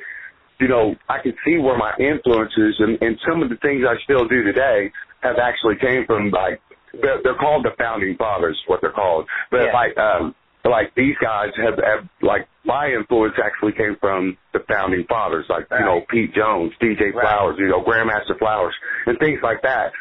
you 0.60 0.68
know, 0.68 0.94
I 1.08 1.18
could 1.22 1.34
see 1.44 1.58
where 1.58 1.76
my 1.76 1.92
influences 1.98 2.76
and, 2.78 2.98
and 3.00 3.18
some 3.26 3.42
of 3.42 3.48
the 3.48 3.56
things 3.56 3.84
I 3.88 3.96
still 4.04 4.28
do 4.28 4.42
today 4.42 4.92
have 5.20 5.36
actually 5.38 5.76
came 5.80 6.04
from 6.06 6.30
like, 6.30 6.60
they're, 6.92 7.20
they're 7.24 7.38
called 7.38 7.64
the 7.64 7.72
founding 7.78 8.16
fathers, 8.16 8.60
what 8.66 8.80
they're 8.80 8.92
called. 8.92 9.26
But 9.50 9.64
yeah. 9.64 9.72
like, 9.72 9.96
um, 9.98 10.34
like 10.70 10.94
these 10.94 11.16
guys 11.20 11.50
have, 11.56 11.76
have 11.76 12.08
like 12.22 12.48
my 12.64 12.88
influence 12.88 13.34
actually 13.42 13.72
came 13.72 13.96
from 14.00 14.36
the 14.52 14.60
founding 14.68 15.04
fathers, 15.08 15.46
like 15.48 15.70
right. 15.70 15.80
you 15.80 15.86
know 15.86 16.00
Pete 16.08 16.34
Jones, 16.34 16.72
DJ 16.80 17.12
right. 17.12 17.22
Flowers, 17.22 17.56
you 17.58 17.68
know 17.68 17.82
Grandmaster 17.82 18.38
Flowers, 18.38 18.74
and 19.06 19.18
things 19.18 19.40
like 19.42 19.62
that. 19.62 19.92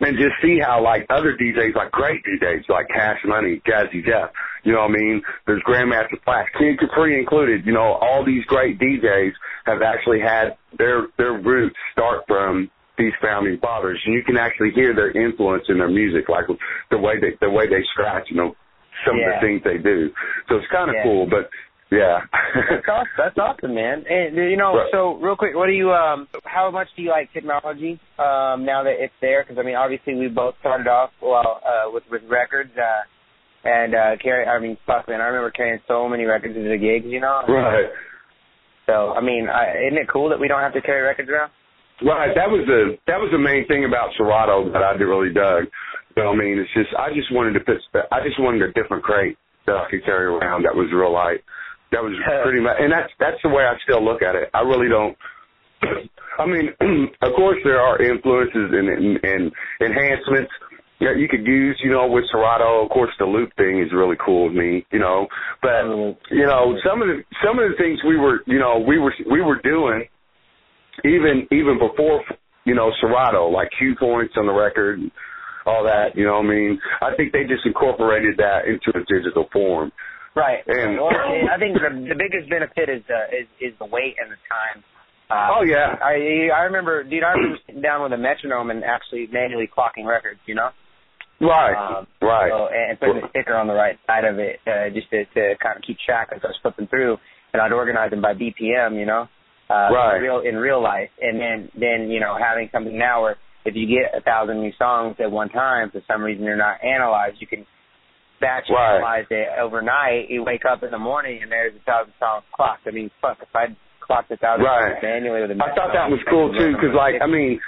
And 0.00 0.16
just 0.18 0.34
see 0.42 0.58
how 0.58 0.82
like 0.82 1.06
other 1.10 1.36
DJs, 1.36 1.76
like 1.76 1.92
great 1.92 2.22
DJs, 2.24 2.68
like 2.68 2.88
Cash 2.88 3.20
Money, 3.24 3.62
Jazzy 3.64 4.04
Jeff, 4.04 4.30
you 4.64 4.72
know 4.72 4.80
what 4.80 4.90
I 4.90 4.94
mean? 4.94 5.22
There's 5.46 5.62
Grandmaster 5.62 6.22
Flash, 6.24 6.48
Kid 6.58 6.78
Capri 6.78 7.18
included. 7.18 7.64
You 7.66 7.72
know, 7.72 7.98
all 8.00 8.24
these 8.24 8.44
great 8.44 8.78
DJs 8.78 9.32
have 9.64 9.82
actually 9.82 10.20
had 10.20 10.56
their 10.76 11.06
their 11.18 11.32
roots 11.32 11.76
start 11.92 12.24
from 12.26 12.70
these 12.98 13.12
founding 13.22 13.58
fathers, 13.58 14.00
and 14.04 14.14
you 14.14 14.22
can 14.22 14.36
actually 14.36 14.70
hear 14.74 14.94
their 14.94 15.10
influence 15.10 15.64
in 15.68 15.78
their 15.78 15.88
music, 15.88 16.28
like 16.28 16.44
the 16.90 16.98
way 16.98 17.14
they 17.20 17.36
the 17.40 17.50
way 17.50 17.68
they 17.68 17.82
scratch. 17.92 18.26
You 18.28 18.36
know, 18.36 18.56
some 19.06 19.16
yeah. 19.16 19.28
of 19.28 19.40
the 19.40 19.46
things 19.46 19.62
they 19.64 19.78
do. 19.78 20.10
So 20.48 20.56
it's 20.56 20.70
kind 20.70 20.90
of 20.90 20.96
yeah. 20.96 21.04
cool, 21.04 21.26
but 21.26 21.50
yeah. 21.90 22.24
that's 22.70 22.88
awesome. 22.88 23.16
That's 23.18 23.38
awesome, 23.38 23.74
man. 23.74 24.04
And 24.08 24.36
you 24.36 24.56
know, 24.56 24.74
right. 24.76 24.88
so 24.92 25.14
real 25.20 25.36
quick, 25.36 25.54
what 25.54 25.66
do 25.66 25.72
you 25.72 25.92
um 25.92 26.28
how 26.44 26.70
much 26.70 26.88
do 26.96 27.02
you 27.02 27.10
like 27.10 27.32
technology 27.32 28.00
um 28.18 28.64
now 28.64 28.82
that 28.84 28.96
it's 28.98 29.14
there 29.20 29.44
cuz 29.44 29.58
I 29.58 29.62
mean, 29.62 29.76
obviously 29.76 30.14
we 30.14 30.28
both 30.28 30.54
started 30.60 30.88
off 30.88 31.10
well 31.20 31.60
uh 31.64 31.90
with 31.92 32.04
with 32.10 32.22
records 32.28 32.72
uh 32.76 33.04
and 33.68 33.94
uh 33.94 34.16
carry 34.22 34.46
I 34.46 34.58
mean, 34.58 34.78
fuck 34.86 35.08
man, 35.08 35.20
I 35.20 35.26
remember 35.26 35.50
carrying 35.50 35.80
so 35.86 36.08
many 36.08 36.24
records 36.24 36.54
to 36.54 36.62
the 36.62 36.78
gigs, 36.78 37.06
you 37.06 37.20
know. 37.20 37.42
Right. 37.46 37.90
So, 38.86 39.12
I 39.12 39.20
mean, 39.20 39.48
I, 39.48 39.86
isn't 39.86 39.98
it 39.98 40.08
cool 40.12 40.30
that 40.30 40.40
we 40.40 40.48
don't 40.48 40.60
have 40.60 40.74
to 40.74 40.82
carry 40.82 41.02
records 41.02 41.28
around? 41.30 41.52
Right. 42.02 42.34
That 42.34 42.50
was 42.50 42.66
the 42.66 42.98
that 43.06 43.20
was 43.20 43.30
the 43.30 43.38
main 43.38 43.66
thing 43.68 43.84
about 43.84 44.10
Serato 44.16 44.72
that 44.72 44.82
I 44.82 44.92
really 44.98 45.32
dug 45.32 45.70
what 46.16 46.34
I 46.34 46.36
mean? 46.36 46.58
It's 46.58 46.72
just 46.74 46.90
I 46.98 47.12
just 47.14 47.32
wanted 47.32 47.54
to 47.54 47.60
put 47.60 47.76
I 48.10 48.20
just 48.24 48.40
wanted 48.40 48.62
a 48.62 48.72
different 48.72 49.02
crate 49.02 49.36
that 49.66 49.76
I 49.76 49.90
could 49.90 50.04
carry 50.04 50.26
around 50.26 50.64
that 50.64 50.74
was 50.74 50.88
real 50.92 51.12
light. 51.12 51.40
That 51.92 52.02
was 52.02 52.16
pretty 52.42 52.60
much, 52.60 52.76
and 52.80 52.90
that's 52.90 53.12
that's 53.20 53.40
the 53.42 53.50
way 53.50 53.64
I 53.64 53.76
still 53.84 54.02
look 54.02 54.22
at 54.22 54.34
it. 54.34 54.48
I 54.54 54.60
really 54.60 54.88
don't. 54.88 55.16
I 56.38 56.46
mean, 56.46 56.72
of 57.22 57.32
course 57.36 57.58
there 57.64 57.80
are 57.80 58.00
influences 58.00 58.72
and, 58.72 58.88
and, 58.88 59.18
and 59.22 59.52
enhancements 59.80 60.50
that 61.00 61.18
you 61.18 61.28
could 61.28 61.46
use, 61.46 61.78
you 61.82 61.90
know, 61.90 62.06
with 62.06 62.24
Serato. 62.30 62.84
Of 62.84 62.90
course, 62.90 63.10
the 63.18 63.26
loop 63.26 63.50
thing 63.56 63.82
is 63.82 63.92
really 63.92 64.16
cool 64.24 64.46
with 64.46 64.56
me, 64.56 64.86
you 64.92 65.00
know. 65.00 65.26
But 65.60 65.84
mm-hmm. 65.84 66.34
you 66.34 66.46
know, 66.46 66.76
some 66.86 67.02
of 67.02 67.08
the 67.08 67.22
some 67.44 67.58
of 67.58 67.68
the 67.70 67.76
things 67.76 68.00
we 68.06 68.16
were, 68.16 68.40
you 68.46 68.58
know, 68.58 68.78
we 68.78 68.98
were 68.98 69.12
we 69.30 69.42
were 69.42 69.60
doing 69.60 70.08
even 71.04 71.46
even 71.50 71.78
before, 71.78 72.24
you 72.64 72.74
know, 72.74 72.90
Serato, 73.00 73.48
like 73.48 73.68
cue 73.78 73.94
points 73.98 74.34
on 74.36 74.46
the 74.46 74.52
record 74.52 75.00
all 75.66 75.84
that. 75.84 76.16
You 76.16 76.26
know 76.26 76.34
what 76.40 76.46
I 76.46 76.54
mean? 76.54 76.80
I 77.00 77.14
think 77.16 77.32
they 77.32 77.44
just 77.44 77.64
incorporated 77.66 78.36
that 78.38 78.66
into 78.66 78.90
a 78.96 79.04
digital 79.04 79.48
form. 79.52 79.92
Right. 80.34 80.60
And- 80.66 80.96
well, 80.96 81.10
I 81.12 81.58
think 81.58 81.76
the, 81.76 81.90
the 82.08 82.16
biggest 82.16 82.48
benefit 82.48 82.88
is 82.88 83.02
the 83.08 83.20
is, 83.36 83.46
is 83.60 83.78
the 83.78 83.86
weight 83.86 84.16
and 84.20 84.30
the 84.32 84.40
time. 84.48 84.82
Uh, 85.30 85.56
Oh 85.58 85.62
yeah, 85.64 85.96
I 86.02 86.48
I 86.54 86.62
remember, 86.64 87.02
dude. 87.04 87.22
I 87.24 87.32
remember 87.32 87.58
sitting 87.66 87.80
down 87.82 88.02
with 88.02 88.12
a 88.12 88.18
metronome 88.18 88.70
and 88.70 88.84
actually 88.84 89.28
manually 89.32 89.68
clocking 89.68 90.04
records. 90.06 90.40
You 90.46 90.54
know. 90.56 90.70
right, 91.40 91.72
Um, 91.98 92.06
right. 92.20 92.50
So, 92.50 92.68
and 92.68 92.98
putting 93.00 93.20
the 93.22 93.28
sticker 93.30 93.56
on 93.56 93.66
the 93.66 93.72
right 93.74 93.98
side 94.06 94.24
of 94.24 94.38
it, 94.38 94.60
uh, 94.66 94.90
just 94.94 95.08
to, 95.10 95.24
to 95.24 95.54
kind 95.62 95.76
of 95.76 95.82
keep 95.86 95.96
track 96.04 96.28
as 96.34 96.40
I 96.44 96.48
was 96.48 96.58
flipping 96.62 96.86
through, 96.86 97.16
and 97.52 97.62
I'd 97.62 97.72
organize 97.72 98.10
them 98.10 98.20
by 98.22 98.34
BPM, 98.34 98.98
you 98.98 99.06
know, 99.06 99.26
uh, 99.70 99.88
Right. 99.92 100.16
in 100.16 100.22
real 100.22 100.38
in 100.40 100.56
real 100.56 100.82
life, 100.82 101.10
and 101.20 101.40
then 101.40 101.70
then 101.78 102.10
you 102.10 102.20
know 102.20 102.36
having 102.40 102.68
something 102.72 102.96
now 102.98 103.22
where 103.22 103.36
if 103.64 103.74
you 103.76 103.86
get 103.86 104.16
a 104.16 104.20
thousand 104.20 104.60
new 104.60 104.72
songs 104.78 105.16
at 105.20 105.30
one 105.30 105.48
time, 105.48 105.90
for 105.90 106.02
some 106.08 106.22
reason 106.22 106.44
they're 106.44 106.56
not 106.56 106.82
analyzed, 106.82 107.36
you 107.40 107.46
can 107.46 107.66
batch 108.40 108.66
Right. 108.68 108.96
analyze 108.96 109.26
it 109.30 109.48
overnight. 109.58 110.28
You 110.28 110.42
wake 110.42 110.64
up 110.64 110.82
in 110.82 110.90
the 110.90 110.98
morning 110.98 111.42
and 111.42 111.50
there's 111.50 111.74
a 111.76 111.84
thousand 111.84 112.12
songs 112.18 112.44
clocked. 112.52 112.86
I 112.86 112.90
mean, 112.90 113.10
fuck, 113.20 113.38
if 113.40 113.54
I'd 113.54 113.76
clocked 114.00 114.30
a 114.32 114.36
thousand 114.36 114.64
Right. 114.64 114.92
songs 114.94 115.02
manually 115.02 115.42
with 115.42 115.50
a 115.52 115.62
I 115.62 115.74
thought 115.74 115.92
that 115.92 116.10
was 116.10 116.20
cool 116.28 116.52
too, 116.52 116.72
because 116.74 116.94
like 116.94 117.22
I 117.22 117.26
mean, 117.26 117.60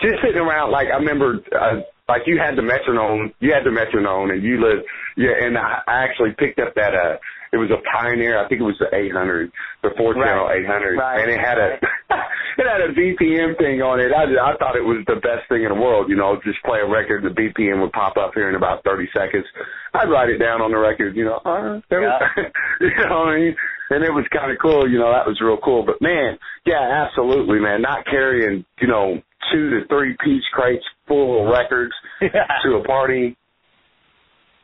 just 0.00 0.16
sitting 0.24 0.40
around, 0.40 0.70
like 0.72 0.88
I 0.88 0.96
remember, 0.96 1.40
uh, 1.52 1.80
like 2.08 2.22
you 2.26 2.38
had 2.38 2.56
the 2.56 2.62
metronome, 2.62 3.32
you 3.40 3.52
had 3.52 3.64
the 3.64 3.70
metronome, 3.70 4.30
and 4.30 4.42
you 4.42 4.60
lived, 4.60 4.86
yeah, 5.16 5.32
and 5.40 5.58
I, 5.58 5.80
I 5.86 6.04
actually 6.04 6.32
picked 6.38 6.58
up 6.60 6.74
that 6.76 6.94
uh, 6.94 7.16
it 7.56 7.58
was 7.58 7.72
a 7.72 7.80
Pioneer, 7.88 8.36
I 8.36 8.44
think 8.48 8.60
it 8.60 8.68
was 8.68 8.76
the 8.78 8.92
800, 8.92 9.50
the 9.82 9.90
four 9.96 10.12
channel 10.12 10.44
Right. 10.44 10.60
800, 10.60 10.98
Right. 11.00 11.20
and 11.24 11.30
it 11.32 11.40
had 11.40 11.56
a, 11.56 11.80
it 12.60 12.66
had 12.68 12.80
a 12.84 12.92
BPM 12.92 13.56
thing 13.56 13.80
on 13.80 13.96
it. 13.98 14.12
I 14.12 14.28
I 14.28 14.52
thought 14.60 14.76
it 14.76 14.84
was 14.84 15.00
the 15.08 15.16
best 15.16 15.48
thing 15.48 15.64
in 15.64 15.70
the 15.72 15.80
world, 15.80 16.10
you 16.12 16.16
know, 16.16 16.36
just 16.44 16.60
play 16.68 16.80
a 16.80 16.86
record, 16.86 17.24
the 17.24 17.32
BPM 17.32 17.80
would 17.80 17.92
pop 17.92 18.16
up 18.20 18.32
here 18.34 18.48
in 18.50 18.54
about 18.54 18.84
30 18.84 19.08
seconds. 19.16 19.46
I'd 19.94 20.10
write 20.12 20.28
it 20.28 20.36
down 20.36 20.60
on 20.60 20.70
the 20.70 20.78
record, 20.78 21.16
you 21.16 21.24
know, 21.24 21.40
uh, 21.44 21.80
there 21.88 22.02
was- 22.02 22.22
you 22.80 22.92
know 23.08 23.20
what 23.24 23.32
I 23.32 23.36
mean? 23.40 23.56
and 23.88 24.02
it 24.04 24.10
was 24.12 24.26
kind 24.34 24.50
of 24.50 24.58
cool. 24.60 24.90
You 24.90 24.98
know, 24.98 25.12
that 25.12 25.26
was 25.26 25.40
real 25.40 25.58
cool. 25.64 25.84
But 25.86 26.02
man, 26.02 26.36
yeah, 26.66 27.06
absolutely, 27.06 27.60
man. 27.60 27.80
Not 27.82 28.04
carrying, 28.04 28.64
you 28.80 28.88
know, 28.88 29.22
two 29.52 29.70
to 29.70 29.86
three 29.88 30.16
piece 30.24 30.42
crates 30.52 30.84
full 31.06 31.46
of 31.46 31.52
records 31.52 31.92
to 32.20 32.74
a 32.74 32.82
party, 32.84 33.36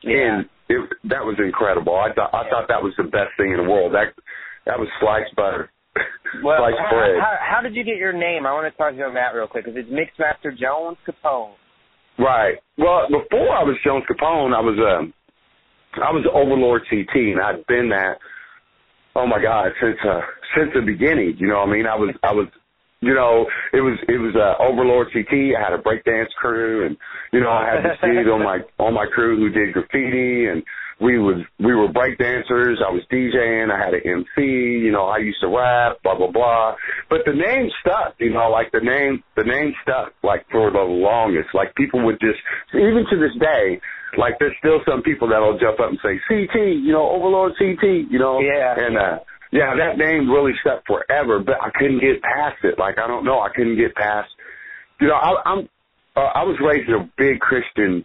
yeah. 0.01 0.39
and 0.39 0.49
it, 0.69 0.89
that 1.09 1.23
was 1.23 1.35
incredible. 1.39 1.95
I 1.95 2.13
thought 2.13 2.33
I 2.33 2.49
thought 2.49 2.67
that 2.69 2.81
was 2.81 2.93
the 2.97 3.03
best 3.03 3.35
thing 3.37 3.51
in 3.51 3.57
the 3.57 3.69
world. 3.69 3.93
That 3.93 4.13
that 4.65 4.79
was 4.79 4.87
sliced 4.99 5.35
butter, 5.35 5.69
Well, 6.43 6.57
sliced 6.59 6.77
how, 6.79 6.95
bread. 6.95 7.15
how, 7.19 7.35
how 7.57 7.61
did 7.61 7.75
you 7.75 7.83
get 7.83 7.97
your 7.97 8.13
name? 8.13 8.45
I 8.45 8.53
want 8.53 8.71
to 8.71 8.77
talk 8.77 8.91
to 8.91 8.97
you 8.97 9.03
on 9.03 9.13
that 9.15 9.35
real 9.35 9.47
quick 9.47 9.65
because 9.65 9.77
it's 9.77 9.89
Mixmaster 9.91 10.57
Jones 10.57 10.97
Capone. 11.07 11.53
Right. 12.17 12.55
Well, 12.77 13.07
before 13.09 13.49
I 13.55 13.63
was 13.63 13.75
Jones 13.83 14.03
Capone, 14.09 14.53
I 14.55 14.61
was 14.61 14.77
um, 14.79 15.13
I 16.01 16.11
was 16.11 16.25
Overlord 16.33 16.83
CT, 16.89 17.15
and 17.15 17.41
I'd 17.41 17.65
been 17.67 17.89
that. 17.89 18.17
Oh 19.15 19.27
my 19.27 19.41
God, 19.41 19.71
since 19.81 19.97
uh, 20.07 20.21
since 20.57 20.71
the 20.73 20.81
beginning. 20.81 21.35
You 21.37 21.47
know, 21.47 21.59
what 21.59 21.69
I 21.69 21.71
mean, 21.71 21.85
I 21.85 21.95
was 21.95 22.15
I 22.23 22.31
was. 22.33 22.47
You 23.03 23.13
know, 23.13 23.45
it 23.73 23.81
was 23.81 23.99
it 24.07 24.17
was 24.17 24.35
uh, 24.35 24.63
Overlord 24.63 25.07
CT. 25.11 25.55
I 25.57 25.61
had 25.61 25.73
a 25.77 25.81
breakdance 25.81 26.31
crew, 26.39 26.85
and 26.85 26.97
you 27.31 27.41
know 27.41 27.51
I 27.51 27.67
had 27.67 27.83
this 27.83 27.99
dude 28.01 28.29
on 28.29 28.43
my 28.43 28.59
on 28.79 28.93
my 28.93 29.05
crew 29.05 29.37
who 29.37 29.49
did 29.49 29.73
graffiti, 29.73 30.47
and 30.47 30.63
we 31.01 31.19
was 31.19 31.43
we 31.59 31.75
were 31.75 31.87
breakdancers. 31.87 32.79
I 32.79 32.91
was 32.91 33.03
DJing. 33.11 33.71
I 33.71 33.77
had 33.77 33.93
an 33.93 34.01
MC. 34.05 34.41
You 34.41 34.91
know, 34.91 35.05
I 35.05 35.17
used 35.17 35.41
to 35.41 35.47
rap. 35.47 35.97
Blah 36.03 36.17
blah 36.17 36.31
blah. 36.31 36.75
But 37.09 37.21
the 37.25 37.33
name 37.33 37.69
stuck. 37.81 38.15
You 38.19 38.31
know, 38.31 38.49
like 38.49 38.71
the 38.71 38.79
name 38.79 39.23
the 39.35 39.43
name 39.43 39.73
stuck 39.83 40.13
like 40.23 40.45
for 40.51 40.71
the 40.71 40.79
longest. 40.79 41.49
Like 41.53 41.75
people 41.75 42.03
would 42.05 42.19
just 42.19 42.39
even 42.73 43.05
to 43.09 43.17
this 43.19 43.35
day. 43.39 43.81
Like 44.17 44.37
there's 44.39 44.55
still 44.59 44.79
some 44.87 45.01
people 45.01 45.27
that'll 45.27 45.57
jump 45.57 45.79
up 45.79 45.89
and 45.89 45.99
say 46.03 46.21
CT. 46.27 46.55
You 46.55 46.93
know, 46.93 47.09
Overlord 47.09 47.53
CT. 47.57 48.07
You 48.09 48.19
know. 48.19 48.39
Yeah. 48.39 48.75
And 48.77 48.97
uh, 48.97 49.19
yeah, 49.53 49.75
that 49.77 49.97
name 49.99 50.29
really 50.31 50.53
stuck 50.61 50.83
forever. 50.87 51.39
But 51.39 51.61
I 51.61 51.69
couldn't 51.77 51.99
get 52.01 52.21
past 52.23 52.57
it. 52.63 52.79
Like 52.79 52.97
I 52.97 53.05
don't 53.07 53.23
know. 53.23 53.39
I 53.39 53.49
couldn't 53.55 53.77
get 53.77 53.93
past. 53.93 54.29
You 54.99 55.07
know, 55.07 55.15
I, 55.15 55.41
I'm. 55.45 55.69
Uh, 56.15 56.19
I 56.21 56.43
was 56.43 56.57
raised 56.59 56.89
in 56.89 56.95
a 56.95 57.09
big 57.17 57.39
Christian 57.39 58.03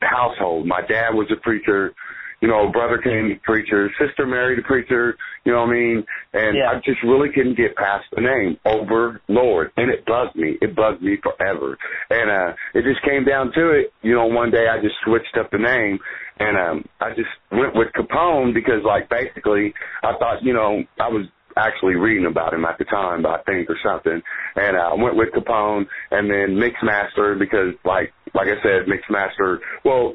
household. 0.00 0.66
My 0.66 0.80
dad 0.80 1.10
was 1.12 1.28
a 1.30 1.36
preacher. 1.40 1.94
You 2.40 2.46
know, 2.46 2.70
brother 2.70 2.98
came 2.98 3.32
a 3.32 3.34
preacher, 3.44 3.90
sister 3.98 4.24
married 4.24 4.60
a 4.60 4.62
preacher, 4.62 5.16
you 5.44 5.50
know 5.50 5.62
what 5.62 5.70
I 5.70 5.72
mean? 5.72 6.04
And 6.32 6.56
Yeah. 6.56 6.70
I 6.70 6.74
just 6.84 7.02
really 7.02 7.30
couldn't 7.34 7.56
get 7.56 7.74
past 7.74 8.04
the 8.14 8.20
name, 8.20 8.60
Overlord. 8.64 9.72
And 9.76 9.90
it 9.90 10.06
bugged 10.06 10.36
me. 10.36 10.56
It 10.62 10.76
bugged 10.76 11.02
me 11.02 11.16
forever. 11.16 11.76
And 12.10 12.30
uh 12.30 12.52
it 12.74 12.84
just 12.84 13.02
came 13.02 13.24
down 13.24 13.50
to 13.54 13.70
it, 13.70 13.92
you 14.02 14.14
know, 14.14 14.26
one 14.26 14.52
day 14.52 14.68
I 14.68 14.80
just 14.80 14.94
switched 15.04 15.36
up 15.36 15.50
the 15.50 15.58
name 15.58 15.98
and 16.40 16.56
um 16.56 16.84
I 17.00 17.10
just 17.10 17.28
went 17.52 17.74
with 17.74 17.88
Capone 17.96 18.54
because 18.54 18.82
like 18.84 19.08
basically 19.08 19.74
I 20.02 20.12
thought, 20.18 20.42
you 20.42 20.52
know, 20.52 20.82
I 21.00 21.08
was 21.08 21.26
actually 21.56 21.96
reading 21.96 22.26
about 22.26 22.54
him 22.54 22.64
at 22.64 22.78
the 22.78 22.84
time, 22.84 23.26
I 23.26 23.38
think, 23.44 23.68
or 23.68 23.76
something. 23.82 24.22
And 24.54 24.76
uh, 24.76 24.90
I 24.90 24.94
went 24.94 25.16
with 25.16 25.30
Capone 25.32 25.86
and 26.12 26.30
then 26.30 26.54
Mixmaster 26.54 27.36
because, 27.36 27.74
like, 27.84 28.12
like 28.32 28.46
I 28.46 28.62
said, 28.62 28.86
Mixmaster. 28.86 29.58
Well, 29.84 30.14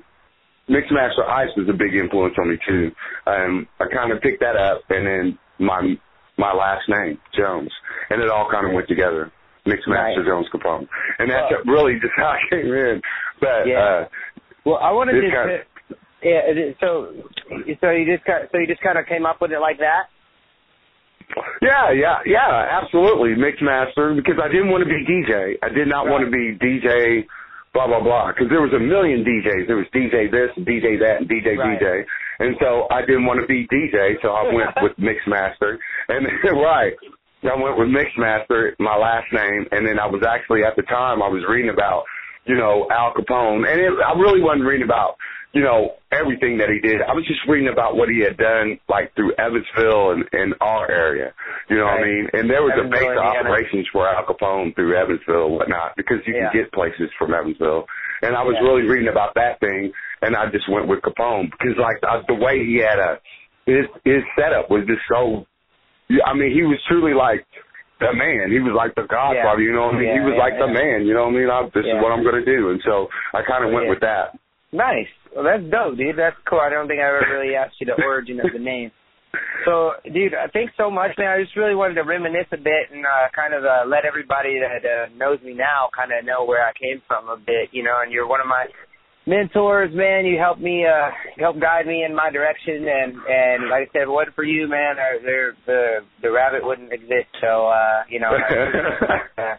Mixmaster 0.69 1.27
Ice 1.27 1.49
was 1.57 1.67
a 1.69 1.73
big 1.73 1.93
influence 1.95 2.35
on 2.39 2.49
me 2.49 2.57
too. 2.65 2.91
Um, 3.27 3.67
I 3.81 3.85
kind 3.93 4.13
of 4.13 4.21
picked 4.21 4.39
that 4.39 4.55
up, 4.55 4.81
and 4.89 5.05
then 5.05 5.37
my 5.59 5.95
my 6.37 6.53
last 6.53 6.87
name 6.87 7.19
Jones, 7.37 7.69
and 8.09 8.21
it 8.21 8.29
all 8.29 8.49
kind 8.49 8.65
of 8.67 8.73
went 8.73 8.87
together. 8.87 9.31
Mixmaster 9.67 9.87
Right. 10.17 10.25
Jones 10.25 10.47
Capone, 10.53 10.87
and 11.19 11.29
that's 11.29 11.51
Well- 11.51 11.63
really 11.75 11.95
just 11.99 12.13
how 12.17 12.27
I 12.27 12.39
came 12.49 12.67
in. 12.73 13.01
But 13.41 13.67
Yeah. 13.67 13.79
uh, 13.79 14.07
Well, 14.65 14.77
I 14.81 14.91
wanted 14.91 15.13
to. 15.19 15.29
kind 15.31 15.61
yeah. 16.23 16.41
So, 16.79 17.13
so 17.81 17.89
you 17.91 18.05
just 18.05 18.25
kind, 18.25 18.47
so 18.51 18.57
you 18.57 18.67
just 18.67 18.81
kind 18.81 18.97
of 18.97 19.05
came 19.05 19.25
up 19.25 19.41
with 19.41 19.51
it 19.51 19.59
like 19.59 19.79
that. 19.79 20.09
Yeah, 21.61 21.91
yeah, 21.91 22.19
yeah, 22.25 22.81
absolutely. 22.83 23.35
Mixmaster 23.35 24.15
because 24.15 24.35
I 24.43 24.47
didn't 24.47 24.69
want 24.69 24.83
to 24.83 24.89
be 24.89 25.05
DJ. 25.05 25.55
I 25.63 25.69
did 25.69 25.87
not 25.87 26.07
want 26.07 26.25
to 26.25 26.31
be 26.31 26.57
DJ 26.59 27.25
blah 27.73 27.87
blah 27.87 28.01
blah 28.01 28.31
because 28.31 28.47
there 28.49 28.61
was 28.61 28.73
a 28.73 28.79
million 28.79 29.25
DJs. 29.25 29.67
There 29.67 29.77
was 29.77 29.89
DJ 29.93 30.29
this, 30.29 30.53
and 30.55 30.65
DJ 30.65 30.99
that, 31.01 31.21
and 31.21 31.29
DJ 31.29 31.57
Right. 31.57 31.79
DJ, 31.79 32.05
and 32.39 32.55
so 32.61 32.87
I 32.91 33.01
didn't 33.01 33.25
want 33.25 33.41
to 33.41 33.47
be 33.47 33.67
DJ, 33.67 34.15
so 34.21 34.29
I 34.29 34.53
went 34.53 34.69
with 34.81 34.93
Mixmaster. 34.97 35.77
And 36.09 36.27
right, 36.61 36.93
I 37.43 37.55
went 37.55 37.77
with 37.77 37.89
Mixmaster, 37.89 38.73
my 38.79 38.95
last 38.95 39.27
name, 39.33 39.65
and 39.71 39.87
then 39.87 39.99
I 39.99 40.05
was 40.05 40.23
actually 40.27 40.63
at 40.63 40.75
the 40.75 40.83
time 40.83 41.21
I 41.21 41.27
was 41.27 41.43
reading 41.49 41.71
about 41.71 42.03
you 42.45 42.55
know 42.55 42.87
Al 42.91 43.13
Capone, 43.13 43.67
and 43.67 43.81
it, 43.81 43.91
I 44.05 44.13
really 44.19 44.41
wasn't 44.41 44.65
reading 44.65 44.85
about 44.85 45.17
you 45.53 45.61
know, 45.61 45.93
everything 46.11 46.57
that 46.57 46.69
he 46.69 46.79
did. 46.79 47.01
I 47.01 47.13
was 47.13 47.25
just 47.27 47.41
reading 47.47 47.69
about 47.71 47.95
what 47.95 48.09
he 48.09 48.19
had 48.21 48.37
done, 48.37 48.79
like 48.89 49.13
through 49.15 49.33
Evansville 49.37 50.11
and 50.11 50.25
in 50.33 50.53
our 50.59 50.89
area. 50.89 51.33
You 51.69 51.77
know 51.77 51.85
what 51.85 52.01
I 52.01 52.05
mean? 52.05 52.27
And 52.33 52.49
there 52.49 52.63
was 52.63 52.73
a 52.73 52.89
base 52.89 53.05
of 53.05 53.17
operations 53.21 53.87
for 53.93 54.07
Al 54.07 54.25
Capone 54.25 54.73
through 54.73 54.97
Evansville 54.97 55.45
and 55.45 55.55
whatnot, 55.55 55.95
because 55.95 56.25
you 56.25 56.33
Yeah. 56.33 56.49
can 56.49 56.61
get 56.61 56.71
places 56.73 57.09
from 57.19 57.33
Evansville. 57.33 57.85
And 58.23 58.35
I 58.35 58.41
was 58.41 58.55
Yeah. 58.55 58.65
really 58.67 58.83
reading 58.89 59.09
about 59.09 59.35
that 59.35 59.59
thing, 59.59 59.93
and 60.23 60.35
I 60.35 60.47
just 60.47 60.67
went 60.69 60.87
with 60.87 61.01
Capone 61.01 61.51
because, 61.51 61.77
like, 61.77 61.97
uh, 62.01 62.21
the 62.27 62.33
way 62.35 62.63
he 62.65 62.77
had 62.77 62.97
a 62.99 63.19
his 63.65 63.85
his 64.03 64.23
setup 64.35 64.69
was 64.69 64.85
just 64.85 65.01
so. 65.07 65.45
I 66.25 66.33
mean, 66.33 66.51
he 66.51 66.63
was 66.63 66.81
truly 66.87 67.13
like 67.13 67.45
the 67.99 68.11
man. 68.11 68.51
He 68.51 68.59
was 68.59 68.73
like 68.73 68.95
the 68.95 69.03
Godfather. 69.03 69.61
You 69.61 69.71
know 69.73 69.85
what 69.85 69.95
I 69.95 69.99
mean? 69.99 70.13
he 70.13 70.19
was 70.19 70.33
yeah, 70.35 70.43
like 70.43 70.57
the 70.57 70.67
man. 70.67 71.05
You 71.05 71.13
know 71.13 71.25
what 71.29 71.35
I 71.35 71.37
mean? 71.37 71.49
I, 71.49 71.63
this 71.73 71.85
Yeah. 71.85 71.95
is 71.97 72.01
what 72.03 72.11
I'm 72.11 72.23
going 72.23 72.43
to 72.43 72.45
do, 72.45 72.71
and 72.71 72.81
so 72.83 73.09
I 73.33 73.41
kind 73.43 73.63
of 73.63 73.71
went 73.71 73.85
Yeah. 73.85 73.89
with 73.91 73.99
that. 74.01 74.37
Nice. 74.73 75.07
Well, 75.35 75.45
that's 75.45 75.63
dope, 75.69 75.97
dude. 75.97 76.17
That's 76.17 76.37
cool. 76.47 76.59
I 76.61 76.69
don't 76.69 76.87
think 76.87 76.99
I 77.01 77.07
ever 77.09 77.25
really 77.33 77.55
asked 77.55 77.75
you 77.79 77.87
the 77.87 78.01
origin 78.05 78.39
of 78.39 78.53
the 78.53 78.59
name. 78.59 78.91
So, 79.65 79.93
dude, 80.05 80.33
uh, 80.33 80.47
thanks 80.53 80.73
so 80.77 80.91
much, 80.91 81.11
man. 81.17 81.27
I 81.27 81.41
just 81.41 81.55
really 81.55 81.73
wanted 81.73 81.95
to 81.95 82.03
reminisce 82.03 82.45
a 82.51 82.57
bit 82.57 82.93
and 82.93 83.05
uh, 83.05 83.33
kind 83.33 83.53
of 83.53 83.65
uh, 83.65 83.87
let 83.87 84.05
everybody 84.05 84.59
that 84.61 84.85
uh, 84.85 85.09
knows 85.17 85.41
me 85.41 85.53
now 85.53 85.89
kind 85.95 86.11
of 86.11 86.25
know 86.25 86.45
where 86.45 86.61
I 86.61 86.71
came 86.77 87.01
from 87.07 87.29
a 87.29 87.37
bit, 87.37 87.69
you 87.71 87.81
know. 87.81 87.97
And 88.03 88.11
you're 88.11 88.27
one 88.27 88.41
of 88.41 88.47
my 88.47 88.67
mentors, 89.25 89.89
man. 89.95 90.25
You 90.25 90.37
helped 90.37 90.61
me, 90.61 90.85
uh, 90.85 91.09
helped 91.39 91.61
guide 91.61 91.87
me 91.87 92.03
in 92.03 92.13
my 92.13 92.29
direction, 92.29 92.85
and 92.85 93.17
and 93.25 93.69
like 93.73 93.89
I 93.89 93.91
said, 93.93 94.05
if 94.05 94.09
it 94.09 94.13
wasn't 94.13 94.35
for 94.35 94.43
you, 94.43 94.67
man, 94.67 95.01
uh, 95.01 95.23
there 95.23 95.55
the 95.65 96.05
the 96.21 96.31
rabbit 96.31 96.61
wouldn't 96.61 96.93
exist. 96.93 97.33
So, 97.41 97.67
uh, 97.67 98.03
you 98.09 98.19
know, 98.19 98.29
uh, 99.37 99.55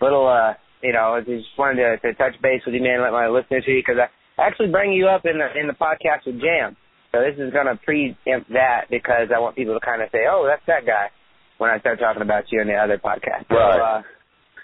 little, 0.00 0.26
uh, 0.26 0.54
you 0.82 0.92
know, 0.92 1.14
I 1.14 1.20
just 1.20 1.46
wanted 1.56 1.84
to, 1.84 1.96
to 2.02 2.14
touch 2.14 2.34
base 2.42 2.62
with 2.66 2.74
you, 2.74 2.82
man, 2.82 3.02
let 3.02 3.12
my 3.12 3.28
listeners 3.28 3.62
hear 3.64 3.76
you 3.76 3.82
because 3.86 4.00
I 4.00 4.08
actually 4.38 4.68
bring 4.70 4.92
you 4.92 5.08
up 5.08 5.24
in 5.24 5.38
the 5.38 5.48
in 5.58 5.66
the 5.66 5.74
podcast 5.74 6.26
with 6.26 6.40
Jam. 6.40 6.76
So 7.12 7.20
this 7.20 7.38
is 7.38 7.52
going 7.52 7.66
to 7.66 7.76
preempt 7.84 8.50
that 8.52 8.86
because 8.90 9.28
I 9.34 9.38
want 9.38 9.54
people 9.54 9.74
to 9.74 9.80
kind 9.84 10.02
of 10.02 10.08
say, 10.10 10.26
oh, 10.28 10.44
that's 10.48 10.66
that 10.66 10.84
guy 10.84 11.10
when 11.58 11.70
I 11.70 11.78
start 11.78 12.00
talking 12.00 12.22
about 12.22 12.50
you 12.50 12.60
in 12.60 12.66
the 12.66 12.74
other 12.74 12.98
podcast. 12.98 13.46
So, 13.48 13.54
Right. 13.54 13.98
uh, 13.98 14.02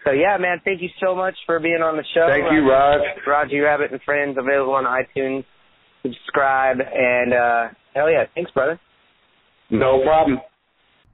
so 0.04 0.10
yeah, 0.10 0.36
man, 0.38 0.60
thank 0.64 0.82
you 0.82 0.88
so 1.00 1.14
much 1.14 1.36
for 1.46 1.60
being 1.60 1.82
on 1.82 1.96
the 1.96 2.04
show. 2.12 2.26
Thank 2.28 2.50
you, 2.50 2.68
Raj. 2.68 3.00
Roger 3.26 3.62
Rabbit 3.62 3.92
and 3.92 4.00
Friends 4.02 4.36
available 4.36 4.74
on 4.74 4.84
iTunes. 4.84 5.44
Subscribe 6.02 6.78
and 6.80 7.34
uh 7.34 7.68
hell 7.94 8.10
yeah, 8.10 8.24
thanks, 8.34 8.50
brother. 8.50 8.80
No 9.70 10.02
problem. 10.02 10.40